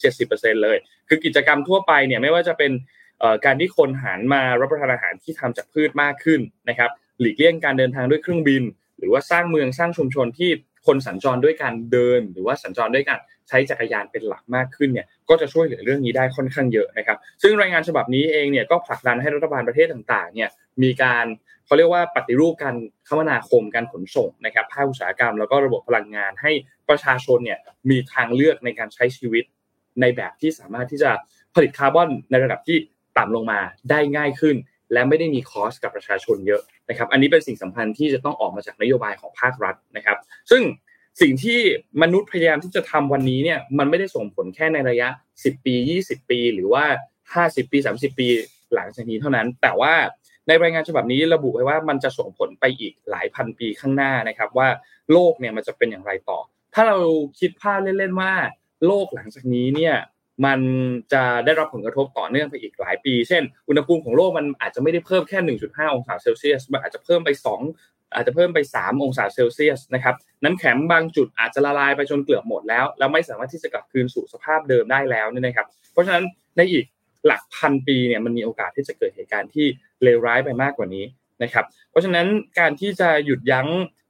[0.03, 0.77] 40-70%เลย
[1.09, 2.71] คือกิจกรรมทั่วไปเนี่ยไม่ว่าจะเป็น
[3.45, 8.63] การที่คนหันมารับประทานอาหารที่ทำจากพืชมากขึ้นนะครับหลีกเลี่ยงการเดินทางด้วยเครื่องบิน
[8.99, 10.51] หรือว่าสร้างเมืองสร้างชุมชนที่
[10.89, 20.49] คนสัญจรด้วยการเดิน หรือว่าสัญจรด้วยการใช้จักรยานเป็นหลักมากขึ้นเนี่ยก็จะช่วยเหลือเรื่องนี้ได้ค่อนข้างเยอะนะครับ ซึ่งรายงานฉบับนี้เองเนี่ยก็ผลักดันให้รัฐบาลประเทศต่างๆเนี่ย
[20.83, 21.25] มีการ
[21.65, 22.75] เขาเรียกว่าปฏิรูปการ
[23.07, 26.51] คมนาคมการขนส่งนะครับภาคอุตสาหกรรม แล้วก็ระบบพลังงานให้
[26.89, 29.43] ประชาชนเนี่ยมีทางเลือกในการใช้ชีวิต
[30.01, 31.11] ในแบบที่สามารถที่จะ
[31.55, 32.77] ผลิตคาร์บอนในระดับที่
[33.17, 34.55] ต่ำลงมาได้ง่ายขึ้น
[34.93, 40.17] และไม่ได้มีคอสกับประชาชนเยอะนะครับ อันนี้เป็นสิ่งสำคัญที่จะต้องออกมาจากนโยบายของภาครัฐนะครับ
[40.51, 40.63] ซึ่ง
[41.21, 41.59] สิ่งที่
[42.01, 45.75] มนุษย์พยายามที่จะทำวันนี้เนี่ยมันไม่ได้ส่งผลแค่ในระยะ 10 ปี
[46.05, 46.83] 20 ปี หรือว่า
[47.35, 48.27] 50 ปี 30 ปี
[48.75, 49.93] หลังจากนี้เท่านั้น แต่ว่า
[50.47, 54.67] ในรายงานฉบับนี้ระบุไว้ว่ามันจะส่งผลไปอีกหลายพันปีข้างหน้านะครับ ว่า
[55.11, 56.39] โลกเนี่ยมันจะเป็นอย่างไรต่อ
[56.73, 56.97] ถ้าเรา
[57.39, 58.33] คิดภาพเล่นๆว่า
[58.87, 59.95] โลกหลังจากนี้เนี่ย
[60.45, 60.59] มัน
[61.13, 65.39] จะได้รับผลกระทบต่อเนื่องไปอีกหลายปี เช่น อุณหภูมิของโลกมันอาจจะไม่ได้เพิ่มแค่
[65.71, 76.23] 1.5 องศาเซลเซียส มันอาจจะเพิ่มไป 2 อาจจะเพิ่มไป 3 องศาเซลเซียสนะครับ น้ำแข็งบางจุดอาจจะละลายไปจนเกือบหมดแล้ว แล้วไม่สามารถที่จะกลับคืนสู่สภาพเดิมได้แล้วนี่นะครับ เพราะฉะนั้น
[76.57, 76.85] ในอีก
[77.25, 79.65] หลักพันปีเนี่ยมันมีโอกาสที่จะเกิดเหตุการณ์ที่
[80.03, 81.05] เลวร้ายไปมากกว่านี้
[81.43, 82.27] นะครับ เพราะฉะนั้น
[82.59, 83.67] การที่จะหยุดยั้ง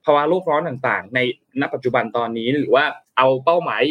[0.10, 1.20] าวะโลกร้อนต่างๆ ใน
[1.62, 2.86] ณปัจจุบันตอนนี้หรือว่า
[3.18, 3.82] เอาเป้าหมาย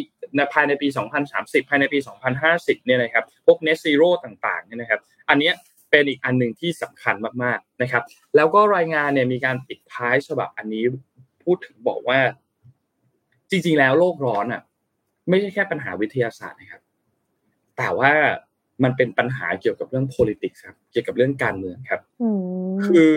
[0.52, 0.88] ภายในปี
[1.28, 1.98] 2030 ภายในปี
[2.42, 5.50] 2050 เนี่ยนะครับ พวก net zero ต่างๆ เนี่ยนะครับ อันนี้
[5.90, 8.02] เป็นอีกอันหนึ่งที่สำคัญมากๆ นะครับ
[8.36, 10.84] แล้วก็รายงานเนี่ยมีการปิดท้ายฉบับอันนี้
[11.44, 12.20] พูดถึงบอกว่า
[13.50, 14.62] จริงๆ แล้วโลกร้อนอะ
[15.28, 16.82] ไม่ใช่แค่ปัญหาวิทยาศาสตร์นะครับ
[17.76, 18.12] แต่ว่า
[18.84, 22.00] มันเป็นปัญหาเกี่ยวกับเรื่อง politics ครับ เกี่ยวกับเรื่องการเมืองครับ
[22.86, 23.14] คือ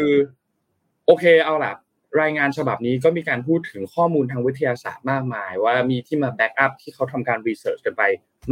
[1.05, 1.73] โอเคเอาล่ะ
[2.19, 8.03] รายงานฉบับนี้ก็มีการพูดถึงข้อมูลทางวิทยาศาสตร์มากมาย ว่ามีที่มา backup ที่เขาทำการ research กันไป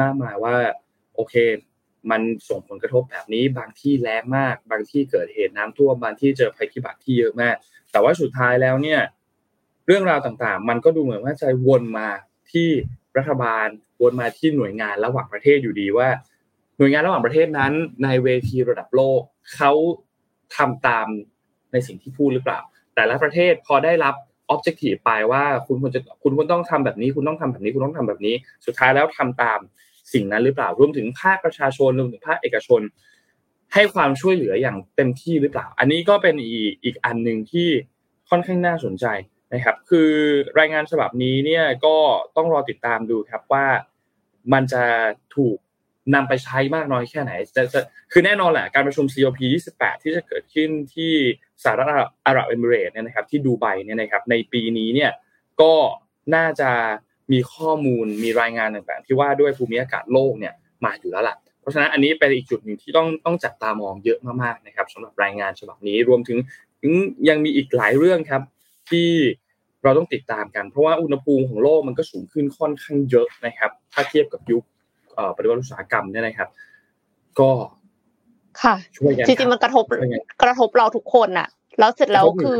[0.01, 0.55] มากมายว่า
[1.15, 1.35] โอเค
[2.11, 7.55] มันส่งผลกระทบแบบนี้ บางที่แรงมาก บางที่เกิดเหตุน้ำท่วมบางที่เจอภัยพิบัติที่เยอะมาก
[7.91, 9.01] แต่ว่าสุดท้ายแล้วเนี่ย
[9.87, 12.07] เรื่องราวต่างๆ มันก็ดูเหมือนว่าจะวนมา
[12.51, 12.69] ที่
[13.17, 13.67] รัฐบาล
[14.01, 16.09] วนมาที่หน่วยงานระหว่างประเทศอยู่ดีว่า
[16.77, 19.21] หน่วยงานระหว่างประเทศนั้น ในเวทีระดับโลก
[19.55, 19.71] เขา
[20.55, 21.07] ทำตาม
[21.71, 22.59] ในสิ่งที่พูดหรือเปล่า
[22.99, 24.15] แต่ละประเทศพอได้รับ
[24.49, 28.35] ออบเจกตีไปว่าคุณควรจะคุณควรต้องทำแบบนี้ คุณต้องทำแบบนี้ คุณต้องทำแบบนี้
[28.65, 29.59] สุดท้ายแล้วทำตาม
[30.13, 32.81] สิ่งนั้นหรือเปล่ารวมถึงภาคประชาชนรวมถึงภาคเอกชน
[33.73, 37.67] ให้ความช่วยเหลืออย่างเต็มที่หรือเปล่า อันนี้ก็เป็นอีกอีกอันหนึ่งที่
[38.29, 39.05] ค่อนข้างน่าสนใจ
[39.53, 40.11] นะครับ คือ
[40.59, 41.95] รายงานฉบับนี้เนี่ยก็
[42.35, 43.65] ต้องรอติดตามดูครับว่า
[44.53, 44.83] มันจะ
[45.35, 45.57] ถูก
[46.15, 47.81] นำไปใช้มากน้อยแค่ไหนจะจะ
[48.11, 49.39] คือแน่นอนแหละการประชุม COP
[49.71, 51.13] 28 ที่จะเกิดขึ้นที่
[51.63, 51.87] สหรัฐ
[52.27, 55.11] อาหรับเอมิเรตเนี่ยนะครับที่ดูไบเนี่ยนะครับในปีนี้เนี่ย
[55.61, 55.73] ก็
[56.35, 56.69] น่าจะ
[57.31, 60.53] มีข้อมูลมีรายงานต่างๆ ที่ว่าด้วยภูมิอากาศโลกเนี่ย
[60.85, 66.37] มาอยู่แล้วล่ะเพราะฉะนั้นอันนี้เป็นอีกจุดหนึ่งที่ต้องต้องจับตามองเยอะมากๆนะครับสำหรับรายงานฉบับนี้รวมถึง
[67.29, 68.41] ยังมีอีกหลายเรื่องครับ
[68.89, 69.09] ที่
[69.83, 74.63] เราต้องติดตามกันเพราะว่าอุณหภูมิของโลกมันก็สูงขึ้นค่อนข้างเยอะนะครับ ถ้าเทียบกับยุค
[75.35, 76.49] ปฏิวัติอุตสาหกรรมเนี่ยนะครับ
[77.39, 77.51] ก็
[78.63, 79.85] ค่ะช่วยกันจริงๆมันกระทบ
[80.43, 81.47] กระทบเราทุกคนน่ะ
[81.79, 82.59] แล้วเสร็จแล้วคือ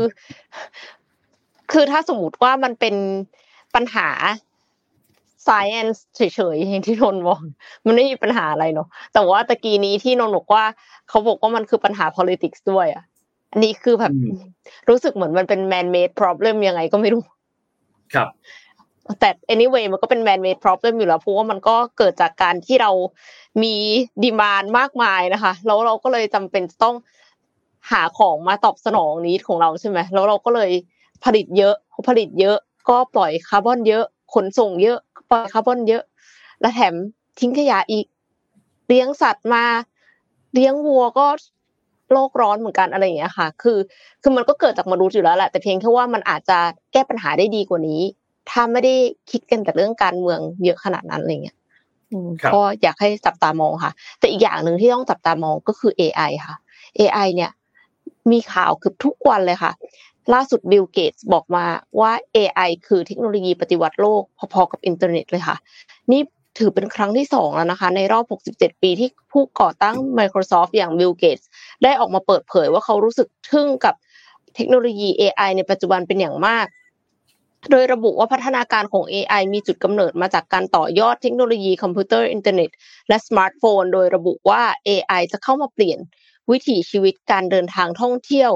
[1.72, 2.94] คือถ้าสมมติว่ามันเป็น
[3.74, 4.08] ปัญหา
[5.46, 6.20] science เฉ
[6.54, 7.40] ยๆอย่างที่นนบอก
[7.86, 10.64] มันไม่มีปัญหาอะไรเนาะแต่ว่าตะกี้นี้ที่นนบอกว่า
[11.08, 13.04] เขาบอกว่ามันคือปัญหา politics ด้วยอะ
[13.52, 14.12] อันนี้คือแบบ
[14.88, 17.22] รู้สึกเหมือนมันเป็น man made problem ยังไงก็ไม่รู้
[18.14, 18.28] ครับ
[19.20, 22.90] แต่ anyway มันก็เป็น man made problem อยู่แล้วเพราะว่ามันก็เกิดจากการที่เรา
[23.62, 23.74] มี
[24.22, 26.96] ดีมานมากมายนะคะ แล้วเราก็เลยจำเป็นต้อง
[27.90, 30.70] หาของมาตอบสนองนี้ของเราใช่ไหมแล้วเราก็เลย
[31.24, 31.74] ผลิตเยอะ
[32.08, 32.56] ผลิตเยอะ
[32.88, 34.98] ก็ปล่อยคาร์บอนเยอะขนส่งเยอะ
[35.30, 36.02] ปล่อยคาร์บอนเยอะ
[36.60, 36.94] และแถม
[37.40, 38.06] ทิ้งขยะอีก
[38.88, 39.64] เลี้ยงสัตว์มา
[40.54, 41.26] เลี้ยงวัวก็
[42.12, 43.78] โลกร้อนเหมือนกันอะไรอย่างเงี้ยค่ะ คือ
[44.22, 46.58] คือมันก็เกิดจากมนุษย์อยู่แล้วแหละแต่เพียงแค่ว่ามันอาจจะ
[46.92, 48.02] แก้ปัญหาได้ดีกว่านี้
[48.50, 48.94] ถ้าไม่ได้
[49.30, 51.56] คิดกันแต่เรื่องการเมืองเยอะขนาดนั้นอะไรเงี้ย
[52.54, 56.56] ก็อยากให้จับตามองค่ะ แต่อีกอย่างหนึ่งที่ต้องจับตามองก็คือ AI ค่ะ
[56.98, 57.50] AI เนี่ย
[58.30, 59.72] มีข่าวคือทุกวันเลยค่ะ
[60.32, 61.64] ล่าสุดบิลเกตส์บอกมา
[62.00, 65.56] ว่า AI คือเทคโนโลยีปฏิวัติโลก พอๆกับอินเทอร์เน็ตเลยค่ะ
[66.12, 66.20] นี่
[66.58, 71.44] ถือเป็นครั้งที่สองแล้วนะคะ ในรอบ 67 ปีที่ผู้ก่อตั้ง Microsoft อย่าง Bill Gates
[71.82, 73.94] ได้ออกมาเปิดเผยว่าเขารู้สึกทึ่งกับ
[74.54, 76.66] เทคโนโลยี AI ในปัจจุบันเป็นอย่างมาก
[77.70, 82.70] โดยระบุว่าพัฒนาการของ AI มีจุดกำเนิดมาจากการต่อยอดเทคโนโลยีคอมพิวเตอร์อินเทอร์เน็ต
[83.08, 85.98] และสมาร์ทโฟน โดยระบุว่า AI จะเข้ามาเปลี่ยน
[86.50, 88.52] วิถีชีวิตการเดินทางท่องเที่ยว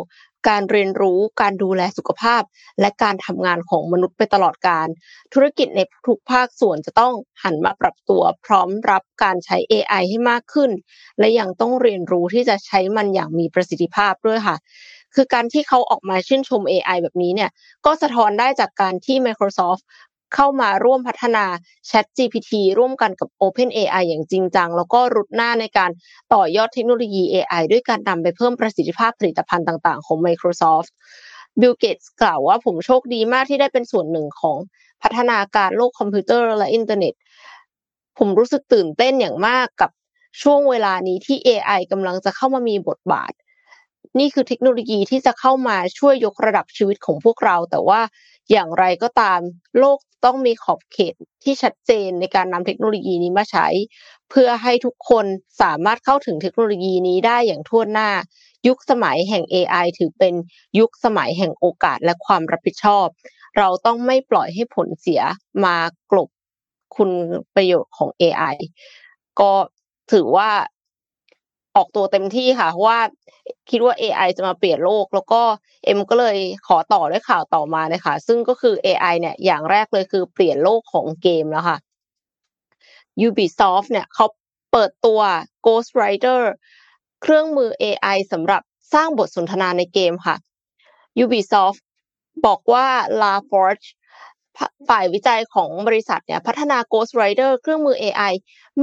[0.48, 2.42] การเรียนรู้ การดูแลสุขภาพ
[2.80, 4.88] และการทำงานของมนุษย์ไปตลอดการ
[5.32, 7.12] ธุรกิจในทุกภาคส่วนจะต้อง
[7.42, 10.70] หันมาปรับตัว พร้อมรับการใช้ AI ให้มากขึ้น
[11.18, 14.56] และยังต้องเรียนรู้ที่จะใช้มันอย่างมีประสิทธิภาพด้วยค่ะ
[15.14, 17.50] คือการที่เขาออกมาชื่นชม AI แบบนี้เนี่ย
[17.86, 19.82] ก็สะท้อนได้จากการที่ Microsoft
[20.34, 21.44] เข้ามาร่วมพัฒนา
[21.90, 25.90] Chat GPT ร่วมกันกับ Open AI อย่างจริงจัง แล้วก็รุดหน้าในการ
[26.34, 30.90] ต่อยอดเทคโนโลยี AI ด้วยการนำไปเพิ่มประสิทธิภาพผลิตภัณฑ์ต่าง ๆ ของ Microsoft
[31.60, 34.56] บิลเกตส์กล่าวว่าผมโชคดีมากที่ได้เป็นส่วนหนึ่งของ
[35.02, 37.14] พัฒนาการโลกคอมพิวเตอร์และอินเทอร์เน็ต
[38.18, 39.90] ผมรู้สึกตื่นเต้นอย่างมากกับ
[40.42, 43.32] ช่วงเวลานี้ที่ AI กำลังจะเข้ามามีบทบาท
[44.18, 48.00] นี่คือเทคโนโลยีที่จะเข้ามาช่วยยกระดับชีวิตของพวกเรา แต่ว่า
[48.50, 49.40] อย่างไรก็ตาม
[49.78, 53.66] โลกต้องมีขอบเขตที่ชัดเจนในการนำเทคโนโลยีนี้มาใช้
[54.30, 55.26] เพื่อให้ทุกคน
[55.62, 58.10] สามารถเข้าถึงเทคโนโลยีนี้ได้อย่างทั่วหน้า
[58.66, 60.34] ยุคสมัยแห่ง AI ถือเป็น
[60.78, 63.06] ยุคสมัยแห่งโอกาสและความรับผิดชอบ
[63.58, 65.22] เราต้องไม่ปล่อยให้ผลเสีย
[65.64, 65.76] มา
[66.10, 66.28] กลบ
[66.96, 67.10] คุณ
[67.54, 68.56] ประโยชน์ของ AI
[69.40, 69.52] ก็
[70.12, 70.50] ถือว่า
[71.76, 73.00] ออกตัวเต็มที่ค่ะเพราะว่า
[73.70, 75.42] คิดว่า AI จะมาเปลี่ยนโลก แล้วก็
[75.84, 81.78] เอ็มก็เลยขอต่อด้วยข่าวต่อมาเลยค่ะซึ่งก็คือ AI เนี่ยอย่างแรกเลยคือเปลี่ยนโลกของเกมแล้วค่ะ
[83.26, 84.26] Ubisoft เนี่ยเขา
[84.72, 85.20] เปิดตัว
[85.66, 86.40] Ghost Rider
[87.22, 88.62] เครื่องมือ AI สำหรับ
[88.94, 90.36] สร้างบทสนทนาในเกมค่ะ
[91.22, 91.80] Ubisoft
[92.46, 92.86] บอกว่า
[93.22, 93.86] La Forge
[94.88, 98.32] ฝ่ายวิจัยของบริษัทเนี่ยพัฒนา Ghost Rider เครื่องมือ AI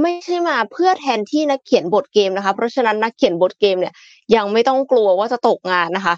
[0.02, 3.94] ไม่ใช่มาเพื่อแทนที่นักเขียนบทเกมนะคะ เพราะฉะนั้นนักเขียนบทเกมเนี่ย
[4.34, 6.14] ยังไม่ต้องกลัวว่าจะตกงานนะคะ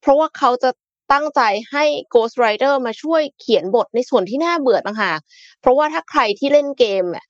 [0.00, 0.70] เพราะว่าเขาจะ
[1.12, 5.18] ตั้งใจให้ Ghost Rider มาช่วยเขียนบทในส่วนที่น่าเบื่อต่างหาก
[5.60, 7.26] เพราะว่าถ้าใครที่เล่นเกมเนี่ย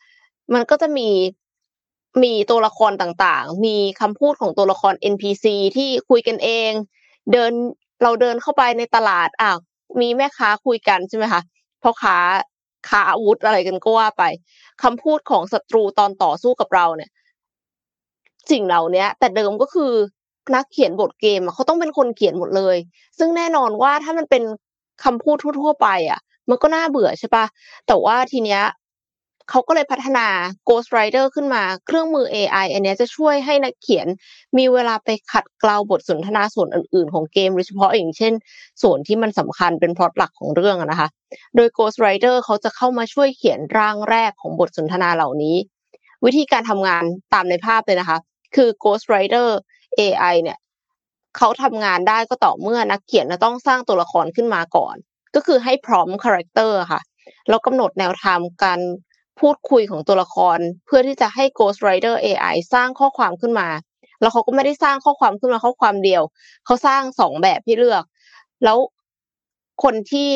[0.55, 1.09] มันก็จะมี
[2.23, 6.71] มีตัวละครต่างๆ มีคำพูดของตัวละคร NPC ที่คุยกันเอง
[7.33, 7.53] เดิน
[8.03, 9.59] เราเดินเข้าไปในตลาดอ้าว
[10.01, 11.41] มีแม่ค้าคุยกันใช่ไหมคะ
[11.87, 12.19] พ่อค้า
[12.89, 14.23] ค้าอาวุธอะไรกันก็ว่าไป
[14.83, 17.11] คำพูดของศัตรูตอนต่อสู้กับเราเนี่ย
[18.51, 19.93] สิ่งเหล่านี้แต่เดิมก็คือ
[20.55, 22.77] นักเขียนบทเกมเขาต้องเป็นคนเขียนหมดเลย
[23.19, 24.43] ซึ่งแน่นอนว่าถ้ามันเป็น
[25.05, 27.45] คำพูดทั่วๆไป อะ มันก็น่าเบื่อใช่ปะ
[27.87, 28.63] แต่ว่าทีเนี้ย
[29.51, 30.27] เขาก็เลยพัฒนา
[30.69, 34.07] Ghost Rider ขึ้นมาเครื่องมือ AI อันนี้จะช่วยให้นักเขียน
[34.59, 38.33] มีเวลาไปขัดเกลาบทสนทนาส่วนอื่น ๆ ของเกมโดยเฉพาะอย่างเช่น
[38.83, 41.09] ส่วนที่มันสำคัญเป็นพล็อตหลักของเรื่องนะคะ
[41.57, 45.57] โดย Ghost Rider เขาจะเข้ามาช่วยเขียนร่างแรกของบทสนทนาเหล่านี้
[46.25, 47.05] วิธีการทำงาน
[47.35, 48.19] ตามในภาพเลยนะคะ
[48.55, 49.49] คือ Ghost Rider
[50.01, 50.59] AI เนี่ย
[51.37, 54.97] เขาทำงานได้ก็ต่อเมื่อนักเขียนจะต้องสร้างตัวละครขึ้นมาก่อน
[55.35, 57.01] ก็คือให้พร้อม character ค่ะ
[57.49, 58.81] แล้วกำหนดแนวทางการ
[59.41, 63.69] พูดคุยของตัวละคร เพื่อที่จะให้ Ghostwriter AI สร้างข้อความขึ้นมา
[64.21, 66.23] แล้วเขาก็ไม่ได้สร้างข้อความขึ้นมาข้อความเดียว
[66.65, 68.05] เขาสร้างสองแบบให้เลือก
[68.65, 68.79] แล้ว
[69.83, 70.29] คนที่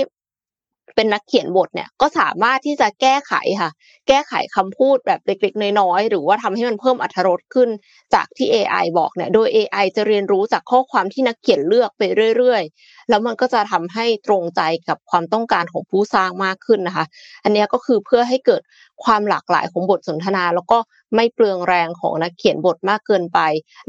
[0.97, 3.71] เป็นนักเขียนบทเนี่ยก็สามารถที่จะแก้ไขค่ะ
[4.09, 7.69] แก้ไขคำพูดแบบเล็กๆ น้อยๆหรือว่าทำให้มันเพิ่มอรรถรสขึ้น
[8.15, 12.03] จากที่ AI บอกเนี่ยโดย AI จะเรียนรู้จากข้อความที่นักเขียนเลือกไป
[12.37, 17.05] เรื่อยๆ แล้วมันก็จะทำให้ตรงใจกับความต้องการของผู้สร้างมากขึ้นนะคะ
[17.45, 18.63] อันนี้ก็คือเพื่อให้เกิด
[19.05, 20.79] ความหลากหลายของบทสนทนา แล้วก็
[21.15, 23.39] ไม่เปลืองแรงของนักเขียนบทมากเกินไป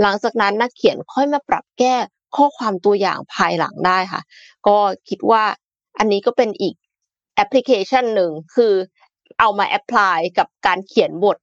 [0.01, 1.95] หลังจากนั้นนักเขียนค่อยมาปรับแก้
[2.35, 4.21] ข้อความตัวอย่างภายหลังได้ค่ะ
[4.67, 4.77] ก็
[5.09, 5.43] คิดว่า
[5.99, 6.75] อันนี้ก็เป็นอีก
[7.35, 8.73] แอปพลิเคชันหนึ่งคือ
[9.39, 11.37] เอามา apply กับการเขียนบท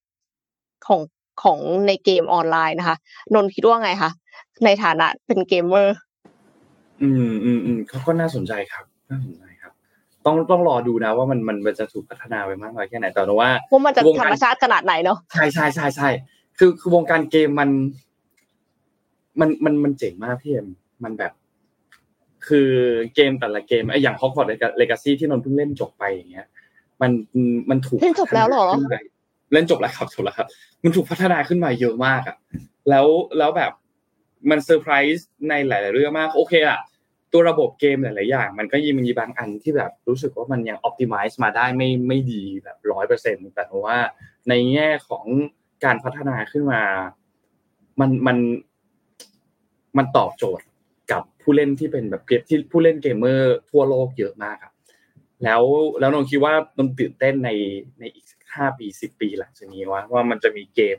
[0.87, 1.01] ของ
[1.42, 2.96] ของในเกมออนไลน์นะคะ
[3.35, 4.11] นนคิดว่าไงคะ
[4.64, 5.96] ในฐานะเป็นเกมเมอร์
[7.03, 9.72] อืมอืมอืมเขาก็น่าสนใจครับน่าสนใจครับ
[10.27, 16.09] ต้องต้องรอดูนะว่ามันมันจะถูกพัฒนาไปมากน้อยแค่ไหนแต่ว่าว่ามันจะธรรมชาติขนาดไหนเนาะใช่ใช่ใช่ใช่
[16.59, 17.70] คือคือวงการเกมมัน
[19.40, 20.68] มันมันมันเจ๋งมากพี่เอ็ม
[21.05, 21.33] มันแบบ
[22.46, 22.70] คือ
[23.14, 26.46] เกมแต่ละเกมไอ้อย่าง Hogwarts Legacy ที่นนเพิ่งเล่นจบไปอย่างเงี้ย
[27.01, 27.11] มัน
[27.70, 28.66] มันถูกเล่นจบแล้วหรอ
[29.53, 30.46] เล่นจบแล้วครับจบแล้วครับ
[30.83, 32.37] มันถูกพัฒนาขึ้นมาเยอะมากอะ
[32.88, 33.07] แล้ว
[33.38, 33.72] แล้วแบบ
[34.51, 36.81] มันเซอร์ไพรส์ในหลาย ๆ เรื่องมากโอเคอะ
[37.33, 43.96] ตัวระบบเกมหลาย ๆ อย่าง มันก็ยังมีบางอันที่แบบรู้สึกว่ามันยัง optimize มาได้ไม่ไม่ดีแบบร้อยเปอร์เซ็นต์แต่ว่า
[44.48, 45.24] ในแง่ของ
[45.85, 46.83] การพัฒนาขึ้นมา
[48.01, 48.37] มันมัน
[49.98, 50.77] มันตอบโจทย์กับ
[51.50, 54.72] ผู้เล่นที่เป็นแบบเกมที่ผู้เล่นเกมเมอร์ทั่วโลกเยอะมากครับ
[55.44, 55.62] แล้ว
[56.00, 57.50] แล้วนนคิดว่านนตื่นเต้นใน
[57.98, 60.98] ในอีกห้าปีสิบปีหลังจากนี้ว่าว่ามันจะมีเกม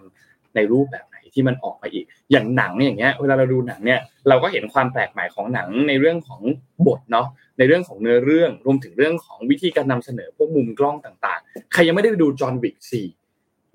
[0.55, 6.41] ในรูปแบบไหนที่มันออกมาอีก อย่างหนังอย่างเงี้ย เวลาเราดูหนังเนี่ยเราก็เห็นความแปลกใหม่ของหนังในเรื่องของ
[6.87, 13.07] บทเนาะในเรื่องของเนื้อเรื่องรวมถึงเรื่องของวิธีการนำเสนอพวกมุมกล้องต่างๆ ใครยังไม่ได้ดู John Wick สี่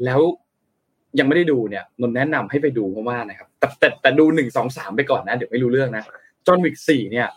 [0.05, 0.21] แล้ว
[1.19, 6.05] ยังไม่ได้ดูเนี่ยนนแนะนำให้ไปดูเพราะว่านะครับแต่แต่แต่ดูหนึ่งสองสามไปก่อนนะ เดี๋ยวไม่รู้เรื่องนะ
[6.47, 7.29] John Wick สี่เนี่ย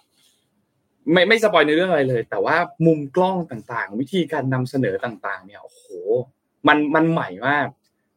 [1.11, 5.83] ไม่ไม่ spoil ในเรื่องอะไรเลย แต่ว่ามุมกล้องต่างๆ วิธีการนำเสนอต่างๆ เนี่ยโอ้โห
[6.67, 7.67] มันมันใหม่มาก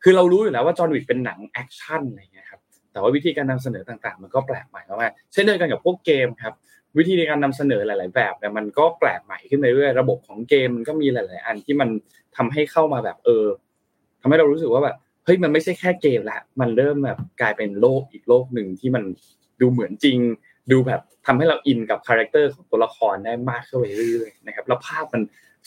[0.03, 2.61] คือเรารู้อยู่แล้วว่า John Wick เป็นหนังแอคชั่นอะไรเงี้ยครับ
[2.93, 6.55] แต่ว่าวิธีการนำเสนอต่างๆ มันก็แปลกใหม่มากเช่นเดียวกันกับพวกเกมครับ
[6.99, 11.89] วิธีในการนำเสนอหลาย ๆ แบบเนี่ยมันก็แปลกใหม่ขึ้นเรื่อยๆระบบของเกมมันก็มีหลาย ๆ อันที่มัน
[12.37, 13.47] ทำให้เข้ามาแบบเออ
[14.21, 19.05] ทำให้เรารู้สึกว่าแบบเฮ้ยมันไม่ใช่แค่เกมละมันเริ่มแบบกลายเป็นโลกอีกโลกหนึ่งที่มัน
[19.61, 20.19] ดูเหมือนจริง
[20.73, 25.23] ดูแบบทำให้เราอินกับ character ของตัวละครได้มากขึ้นไปเรื่อยๆนะครับ แล้วภาพมัน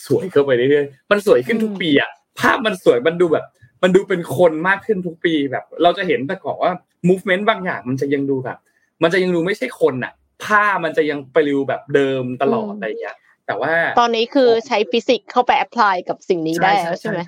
[0.05, 3.45] สวยขึ้นไปเรื่อยๆมันสวยขึ้นทุกปีอะภาพมันสวยมันดูแบบ
[3.83, 6.71] มันดูเป็นคนมากขึ้นทุกปีแบบ เราจะเห็นแต่ก่อนว่า
[7.07, 8.57] movement บางอย่างมันจะยังดูแบบ
[9.03, 10.13] มันจะยังดูไม่ใช่คนอะ
[10.43, 17.19] ผ้ามันจะยังปลิวแบบเดิมตลอดอะไรอย่างเงี้ยแต่ว่า ตอนนี้คือใช้ฟิสิกส์เข้าไป apply กับสิ่งนี้ได้แล้วใช่ไหม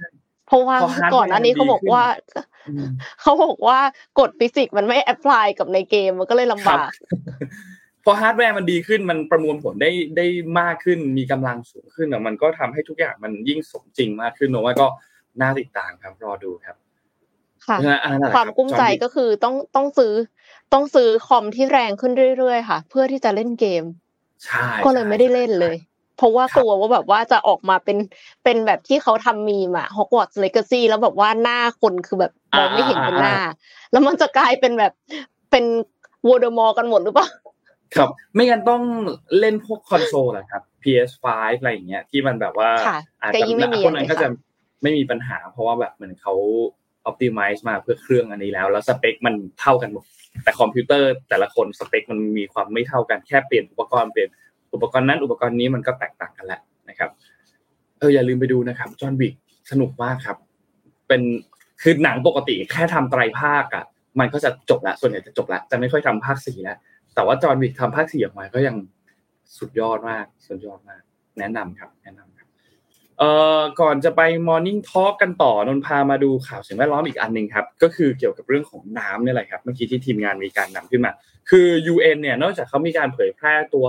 [0.48, 0.78] เพราะว่า
[1.16, 2.04] ก่อนอันนี้เขาบอกว่า
[3.22, 3.80] เขาบอกว่า
[4.20, 6.92] กฎฟิสิกส์มันไม่ apply กับในเกมมันก็เลยลำบาก
[8.06, 10.26] พอฮาร์ดแวร์มันดีขึ้นมันประมวลผลได้ได้
[10.60, 14.88] มากขึ้นมีกำลังสูงขึ้นมันก็ทำให้ทุกอย่างมันยิ่งสมจริงมากขึ้นนะว่าก็
[15.42, 16.76] น่าติดตามครับรอดูครับ
[17.68, 17.78] ค่ะ
[18.36, 20.14] ความกลุ้มใจก็คือต้องต้องซื้อ
[20.74, 23.84] ต้องซื้อคอมที่แรงขึ้นเรื่อยๆค่ะ เพื่อที่จะเล่นเกม
[24.46, 25.76] ใช่ ก็เลยไม่ได้เล่นเลย
[26.18, 27.98] เพราะว่ากลัวว่าแบบว่าจะออกมาเป็น
[28.44, 33.38] เป็นแบบที่เขาทำมีมา Hogwarts Legacy แล้วแบบว่าหน้าคนคือแบบมองไม่เห็นเป็นหน้า
[33.92, 34.94] แล้วมันจะกลายเป็นแบบ
[35.52, 35.66] เป็น
[36.28, 37.28] โวลเดอมอร์กันหมดหรือเปล่า
[37.96, 38.82] ครับ ไม่งั้นต้อง
[39.40, 41.26] เล่นพวกคอนโซลแหละครับ PS5
[41.58, 42.70] อะไรอย่างเงี้ยที่มันแบบว่า
[43.22, 43.46] อาจจะ
[43.86, 44.28] พวกนั้นก็จะ
[44.82, 46.34] ไม่มีปัญหา เพราะว่าแบบเหมือนเขา
[47.06, 50.04] อ p t i m i z e มาเพื่อเครื่องอันนี้แล้ว แล้วสเปคมันเท่ากันหมด
[50.44, 54.30] แต่คอมพิวเตอร์แต่ละคนสเปคมันมีความไม่เท่ากันแค่เปลี่ยนอุปกรณ์เปลี่ยน
[54.76, 56.60] อุปกรณ์นั้นอุปกรณ์นี้มันก็แตกต่างกันแหละ
[56.90, 57.10] นะครับ
[58.00, 59.34] เอออย่าลืมไปดูนะครับ John Wick
[59.72, 60.38] สนุกมากครับ
[61.08, 61.22] เป็น
[61.82, 63.86] คือหนังปกติแค่ทำไตรภาคอะ
[64.20, 66.78] มันก็จะจบละส่วนใหญ่จะจบละจะไม่ค่อยทำภาคสี่แล้ว
[67.16, 68.76] แต่ว่า John Wick ทำภาคสี่ออกมาก็ยัง
[69.58, 71.02] สุดยอดมากสุดยอดมาก
[71.40, 72.48] แนะนำครับ แนะนำครับ
[73.20, 81.12] เอ่อก่อนจะไป Morning Talk กันต่อนนพามาดูข่าวสิ่งแวดล้อมอีกอันหนึ่งครับ ก็คือเกี่ยวกับเรื่องของน้ำนี่แหละครับ เมื่อกี้ที่ทีมงานมีการนำขึ้นมา
[81.50, 83.86] คือ UN เนี่ยนอกจากเขามีการเผยแพร่ตัว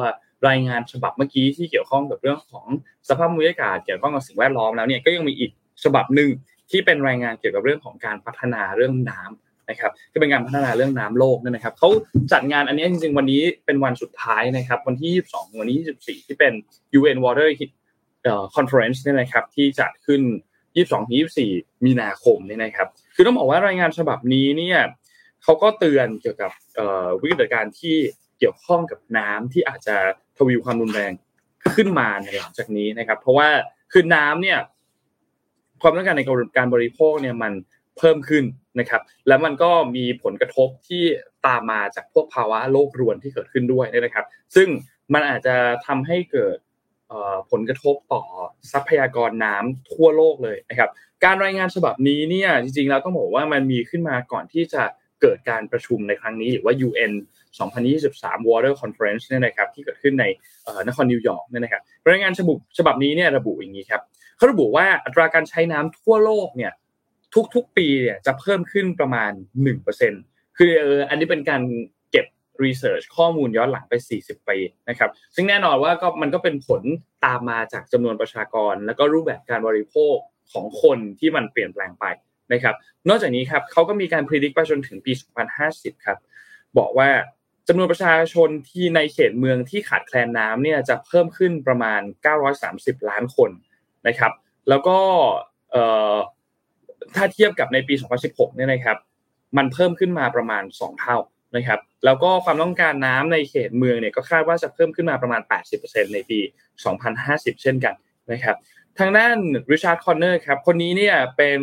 [0.49, 2.67] รายงานฉบับเมื่อกี้ที่เกี่ยวข้องกับเรื่องของ
[3.09, 5.51] สภาพภูมิอากาศเกี่ยวข้องกับสิ่งแวดล้อมแล้วเนี่ยก็ยังมีอีก
[5.85, 6.29] ฉบับหนึ่ง
[6.71, 11.89] ที่เป็นรายงานเกี่ยวกับเรื่องของการพัฒนาเรื่องน้ำนะครับก็เป็นการพัฒนาเรื่องน้ำโลกนั่นนะครับเขา
[12.33, 16.53] จัดงานอันนี้จริงๆ วันนี้เป็นวันสุดท้ายนะครับ วันที่ 22 วันที่ 24 ที่เป็น
[16.99, 17.49] UN Water
[18.57, 20.23] Conference นี่นะครับที่จัดขึ้น
[21.05, 24.79] 22-24 มีนาคมนี่นะครับ คือต้องบอกว่ารายงานฉบับนี้เนี่ย
[25.43, 26.51] เขาก็เตือนเกี่ยวกับ
[27.21, 27.97] วิกฤตการณ์ที่
[28.39, 29.97] เกี่ยวข้องกับน้ำที่อาจจะ
[30.39, 31.13] ทวีความรุนแรง
[31.75, 33.49] ขึ้นมาในหลังจากนี้นะครับ เพราะว่า
[33.93, 34.59] คือน้ำเนี่ย
[35.83, 36.23] ความต้องการใน
[36.57, 37.53] การบริโภคเนี่ยมัน
[37.99, 38.45] เพิ่มขึ้น
[38.81, 41.05] นะครับ แล้วมันก็มีผลกระทบที่
[41.47, 44.69] ตามมาจากพวกภาวะโลกรวนที่เกิดขึ้นด้วยนะครับ ซึ่ง
[45.13, 45.55] มันอาจจะ
[45.87, 46.57] ทำให้เกิด
[47.51, 48.23] ผลกระทบต่อ
[48.73, 50.91] ทรัพยากรน้ำทั่วโลกเลยนะครับ
[51.25, 54.83] การรายงานฉบับนี้เนี่ยจริงๆแล้วต้องบอกว่ามันมีขึ้นมาก่อนที่จะ
[55.21, 57.13] เกิดการประชุมในครั้งนี้หรือว่า UN
[57.99, 60.25] 2023 Water Conference เนี่ยนะครับที่เกิดขึ้นใน
[60.89, 64.03] นครนิวยอร์กเนี่ยนะครับรายงานฉบับฉบับนี้เนี่ยระบุอย่างนี้ครับ
[64.37, 66.73] เขาระบุว่าอัตราการใช้น้ำทั่วโลกเนี่ย
[67.55, 69.33] ทุกๆปีเนี่ยจะเพิ่มขึ้นประมาณ
[69.95, 70.73] 1%คือ
[71.09, 71.63] อันนี้เป็นการ
[72.11, 72.27] เก็บ
[72.65, 76.83] research ข้อมูลย้อนหลังไป 40 ปีนะครับซึ่งแน่นอนว่าก็มันก็เป็นผล
[77.25, 80.17] ตามมาจากจำนวนประชากร แล้วก็รูปแบบการบริโภค
[80.53, 82.05] ของคนที่มันเปลี่ยนแปลงไป
[82.53, 82.75] นะครับ
[83.09, 85.13] นอกจากนี้ครับเขาก็มีการพิจิตรไปจนถึงปี
[85.59, 86.19] 2050 ครับ
[86.79, 87.09] บอกว่า
[87.69, 92.01] จำนวนประชาชนที่ในเขตเมืองที่ขาดแคลนน้ำเนี่ยจะเพิ่มขึ้นประมาณ
[92.55, 93.51] 930 ล้านคน
[94.07, 94.33] นะครับ
[94.69, 94.99] แล้วก็
[97.15, 97.95] ถ้าเทียบกับในปี
[98.27, 98.99] 2016 เนี่ยนะครับ
[99.57, 101.17] มันเพิ่มขึ้นมาประมาณ 2 เท่า
[101.57, 105.43] นะครับ แล้วก็ความต้องการน้ำในเขตเมืองเนี่ยก็คาดว่าจะเพิ่มขึ้นมาประมาณ
[105.79, 106.39] 80%ในปี
[107.01, 107.95] 2050 เช่นกัน
[108.33, 108.57] นะครับ
[108.99, 109.37] ทางด้าน
[109.73, 111.61] ริชาร์ดคอนเนอร์ครับ คนนี้เนี่ยเป็น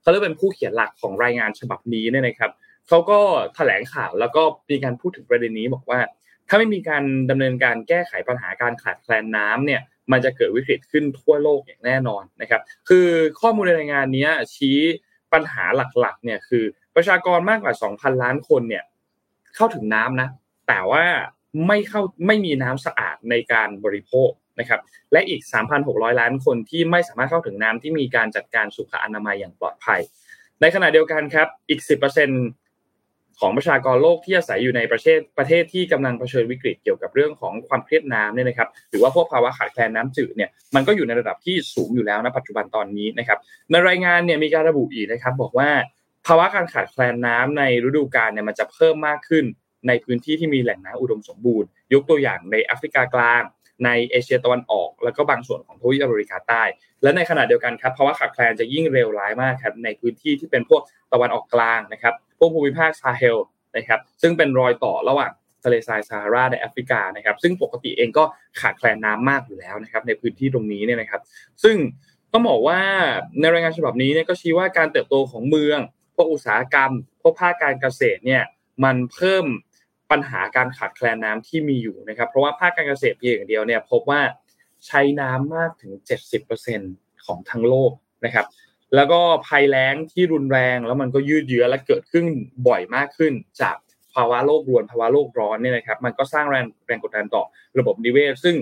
[0.00, 3.18] เขาเรียกเป็นผู้เขียนหลักของรายงานฉบับนี้เนี่ยนะครับเขาก็
[3.54, 6.00] แถลงข่าวแล้วก็มีการพูดถึงประเด็นนี้บอกว่า
[6.48, 9.80] ถ้าไม่มีการดำเนินการแก้ไขปัญหาการขาดแคลนน้ำเนี่ย
[10.12, 13.08] มันจะเกิดวิกฤตขึ้นทั่วโลกอย่างแน่นอนนะครับ คือ
[13.40, 14.78] ข้อมูลในรายงานนี้ชี้
[15.32, 15.64] ปัญหา
[16.00, 16.64] หลักๆเนี่ยคือ
[16.96, 18.84] ประชากรมากกว่า 2,000 ล้านคนเนี่ย
[19.56, 20.28] เข้าถึงน้ำนะ
[20.68, 21.04] แต่ว่า
[21.66, 24.30] ไม่เข้าไม่มีน้ำสะอาดในการบริโภค
[24.60, 24.80] นะครับ
[25.12, 25.42] และอีก
[25.80, 30.00] 3,600 ล้านคนที่ไม่สามารถเข้าถึงน้ำที่มีการจัดการสุขอนามัยอย่างปลอดภัย
[30.60, 32.67] ในขณะเดียวกันครับอีก 10%
[33.40, 43.38] ของประชากรโลกที่อาศัยอยู่ในประเทศประเทศที่กำลังเผชิญวิกฤตเกี่ยวกับเรื่องของความเครียดน้ำเนี่ยนะครับหรือว่าพวกภาวะขาดแคลนน้ำจืดเนี่ยมันก็อยู่ในระดับที่สูงอยู่แล้วนะปัจจุบันตอนนี้นะครับ
[43.70, 45.70] ในรายงานเนี่ยมีการระบุอีกนะครับบอกว่า
[46.26, 49.44] ภาวะการขาดแคลนน้ำในฤดูกาลเนี่ยมันจะเพิ่มมากขึ้น
[49.88, 53.42] ในพื้นที่ที่มีแหล่งน้ำอุดมสมบูรณ์ ยกตัวอย่างในแอฟริกากลาง
[53.84, 56.62] ในเอเชียตะวันออก แล้วก็บางส่วนของทวีปอเมริกาใต้
[57.02, 60.82] และในขณะเดียวกันครับภาวะขาดแคลนจะยิ่งเร็วร้ายมากครับในพื้นที่ที่เป็นพวก
[61.12, 63.38] ตะวันออกกลางนะครับ พวกภูมิภาคซาเฮล
[63.76, 65.30] นะครับซึ่งเป็นรอยต่อระหว่าง
[65.64, 68.24] ทะเลทรายซาฮาราในแอฟริกานะครับซึ่งปกติเองก็
[68.60, 71.20] ขาดแคลนน้ามากอยู่แล้วนะครับในพื้นที่ตรงนี้เนี่ยนะครับ
[71.64, 71.76] ซึ่ง
[72.32, 72.80] ต้องบอกว่า
[73.40, 75.78] ในรายงานฉบับนี้เนี่ยก็ชี้ว่าการเติบโตของเมือง
[76.16, 78.42] พวกอุตสาหกรรม พวกภาคการเกษตรเนี่ย
[78.84, 79.44] มันเพิ่ม
[80.10, 84.20] ปัญหาการขาดแคลนน้ำที่มีอยู่นะครับเพราะว่าภาคการเกษตรเพียงอย่างเดียวเนี่ยพบว่า
[84.86, 85.92] ใช้น้ำมากถึง
[86.58, 87.92] 70%ของทั้งโลก
[88.24, 88.46] นะครับ
[88.94, 92.24] แล้วก็ภัยแล้งที่รุนแรงแล้วมันก็ยืดเยื้อและเกิดขึ้น
[92.68, 93.76] บ่อยมากขึ้น จาก
[94.14, 97.42] ภาวะโลกรวนภาวะโลกร้อนเนี่ยนะครับ มันก็สร้างแรงแรงกดดันต่อ
[97.78, 98.56] ระบบนิเวศ ซึ่ง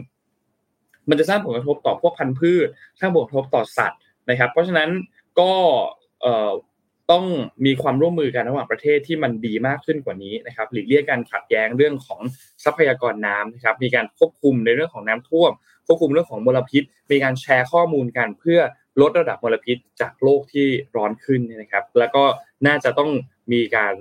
[1.08, 2.66] มันจะสร้างผลกระทบต่อพวกพันธุ์พืช
[3.00, 4.00] สร้างผลกระทบต่อสัตว์
[4.30, 4.90] นะครับ เพราะฉะนั้น
[5.40, 5.52] ก็
[7.10, 7.24] ต้อง
[7.66, 12.20] มีความร่วมมือกันระหว่างประเทศที่มันดีมากขึ้นกว่านี้นะครับหลีกเลี่ยงการขัดแย้งเรื่องของ
[12.64, 15.52] ทรัพยากรน้ำนะครับ มีการควบคุมในเรื่องของน้ำท่วม
[15.86, 18.60] ควบคุมเรื่องของมลพิษ มีการแชร์ข้อมูลกันเพื่อ
[19.00, 20.66] ลดระดับมลพิษจากโลกที่
[20.96, 22.24] ร้อนขึ้นนะครับ แล้วก็
[22.66, 23.10] น่าจะต้อง
[23.52, 23.94] มีการ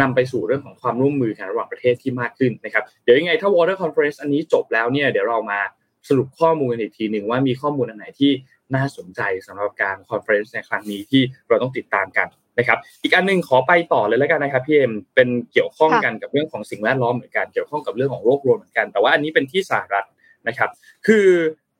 [0.00, 5.60] นำไปสู่เรื่องของความร่วมมือกันระหว่างประเทศที่มากขึ้นนะครับ เดี๋ยวยังไงถ้า Water Conference อันนี้จบแล้วเนี่ยเดี๋ยวเรามา
[6.08, 8.32] สรุปข้อมูลอีกทีหนึ่งว่ามีข้อมูลอันไหนที่
[8.74, 12.28] น่าสนใจสำหรับการ conference ในครั้งนี้ที่เราต้องติดตามกัน
[12.58, 20.06] นะครับอีกอันนึงขอไปต่อเลยแล้วกันนะครับพี่เอ็มเป็นเกี่ยวข้องกันกับเรื่องของสิ่งแวดล้อมเหมือนกันเกี่ยวข้องกับเรื่องของโลกรวนเหมือนกัน แต่ว่าอันนี้เป็นที่สหรัฐ
[20.48, 20.70] นะครับ
[21.06, 21.28] คือ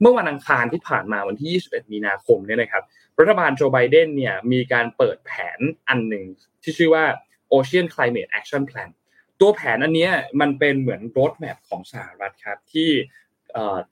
[0.01, 2.83] เมื่อวันอังคารที่ผ่านมาวันที่ 21 มีนาคมเนี่ยนะครับ
[3.21, 6.25] รัฐบาลโจไบเดนเนี่ยมีการเปิดแผนอันหนึ่ง
[6.63, 7.05] ที่ชื่อว่า
[7.53, 8.91] Ocean Climate Action Plan
[9.41, 10.09] ตัวแผนอันนี้
[10.41, 12.91] มันเป็นเหมือนรถแมพของสหรัฐครับที่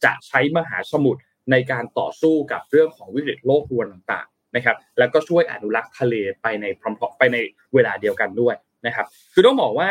[0.04, 7.36] จะใช้มหาสมุทรในการต่อสู้กับเรื่องของวิกฤตโลกรวนต่างๆนะครับ แล้วก็ช่วยอนุรักษ์ทะเลไปในพร้อมๆไปใน
[7.74, 8.54] เวลาเดียวกันด้วย
[8.86, 9.90] นะครับ คือต้องบอกว่า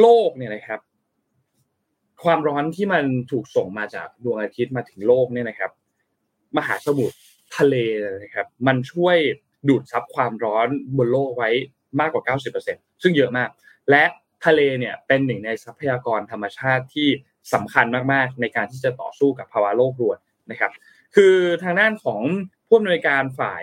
[0.00, 0.80] โลกเนี่ยนะครับ
[2.24, 5.70] ความร้อนที่มันถูกส่งมาจากดวงอาทิตย์มาถึงโลกเนี่ยนะครับ
[6.56, 7.16] มหาสมุทร
[7.56, 7.76] ทะเล
[8.22, 9.16] นะครับ มันช่วย
[9.68, 11.50] ดูดซับความร้อนบนโลกไว้
[12.00, 13.48] มากกว่า 90%ซึ่งเยอะมาก
[13.90, 14.04] และ
[14.46, 17.08] ทะเลเนี่ยเป็นหนึ่งในทรัพยากรธรรมชาติที่
[17.54, 20.18] สำคัญมากๆ ในการที่จะต่อสู้กับภาวะโลกรวน
[20.50, 20.70] นะครับ
[21.14, 22.20] คือทางด้านของ
[22.66, 23.62] ผู้อำนวยการฝ่าย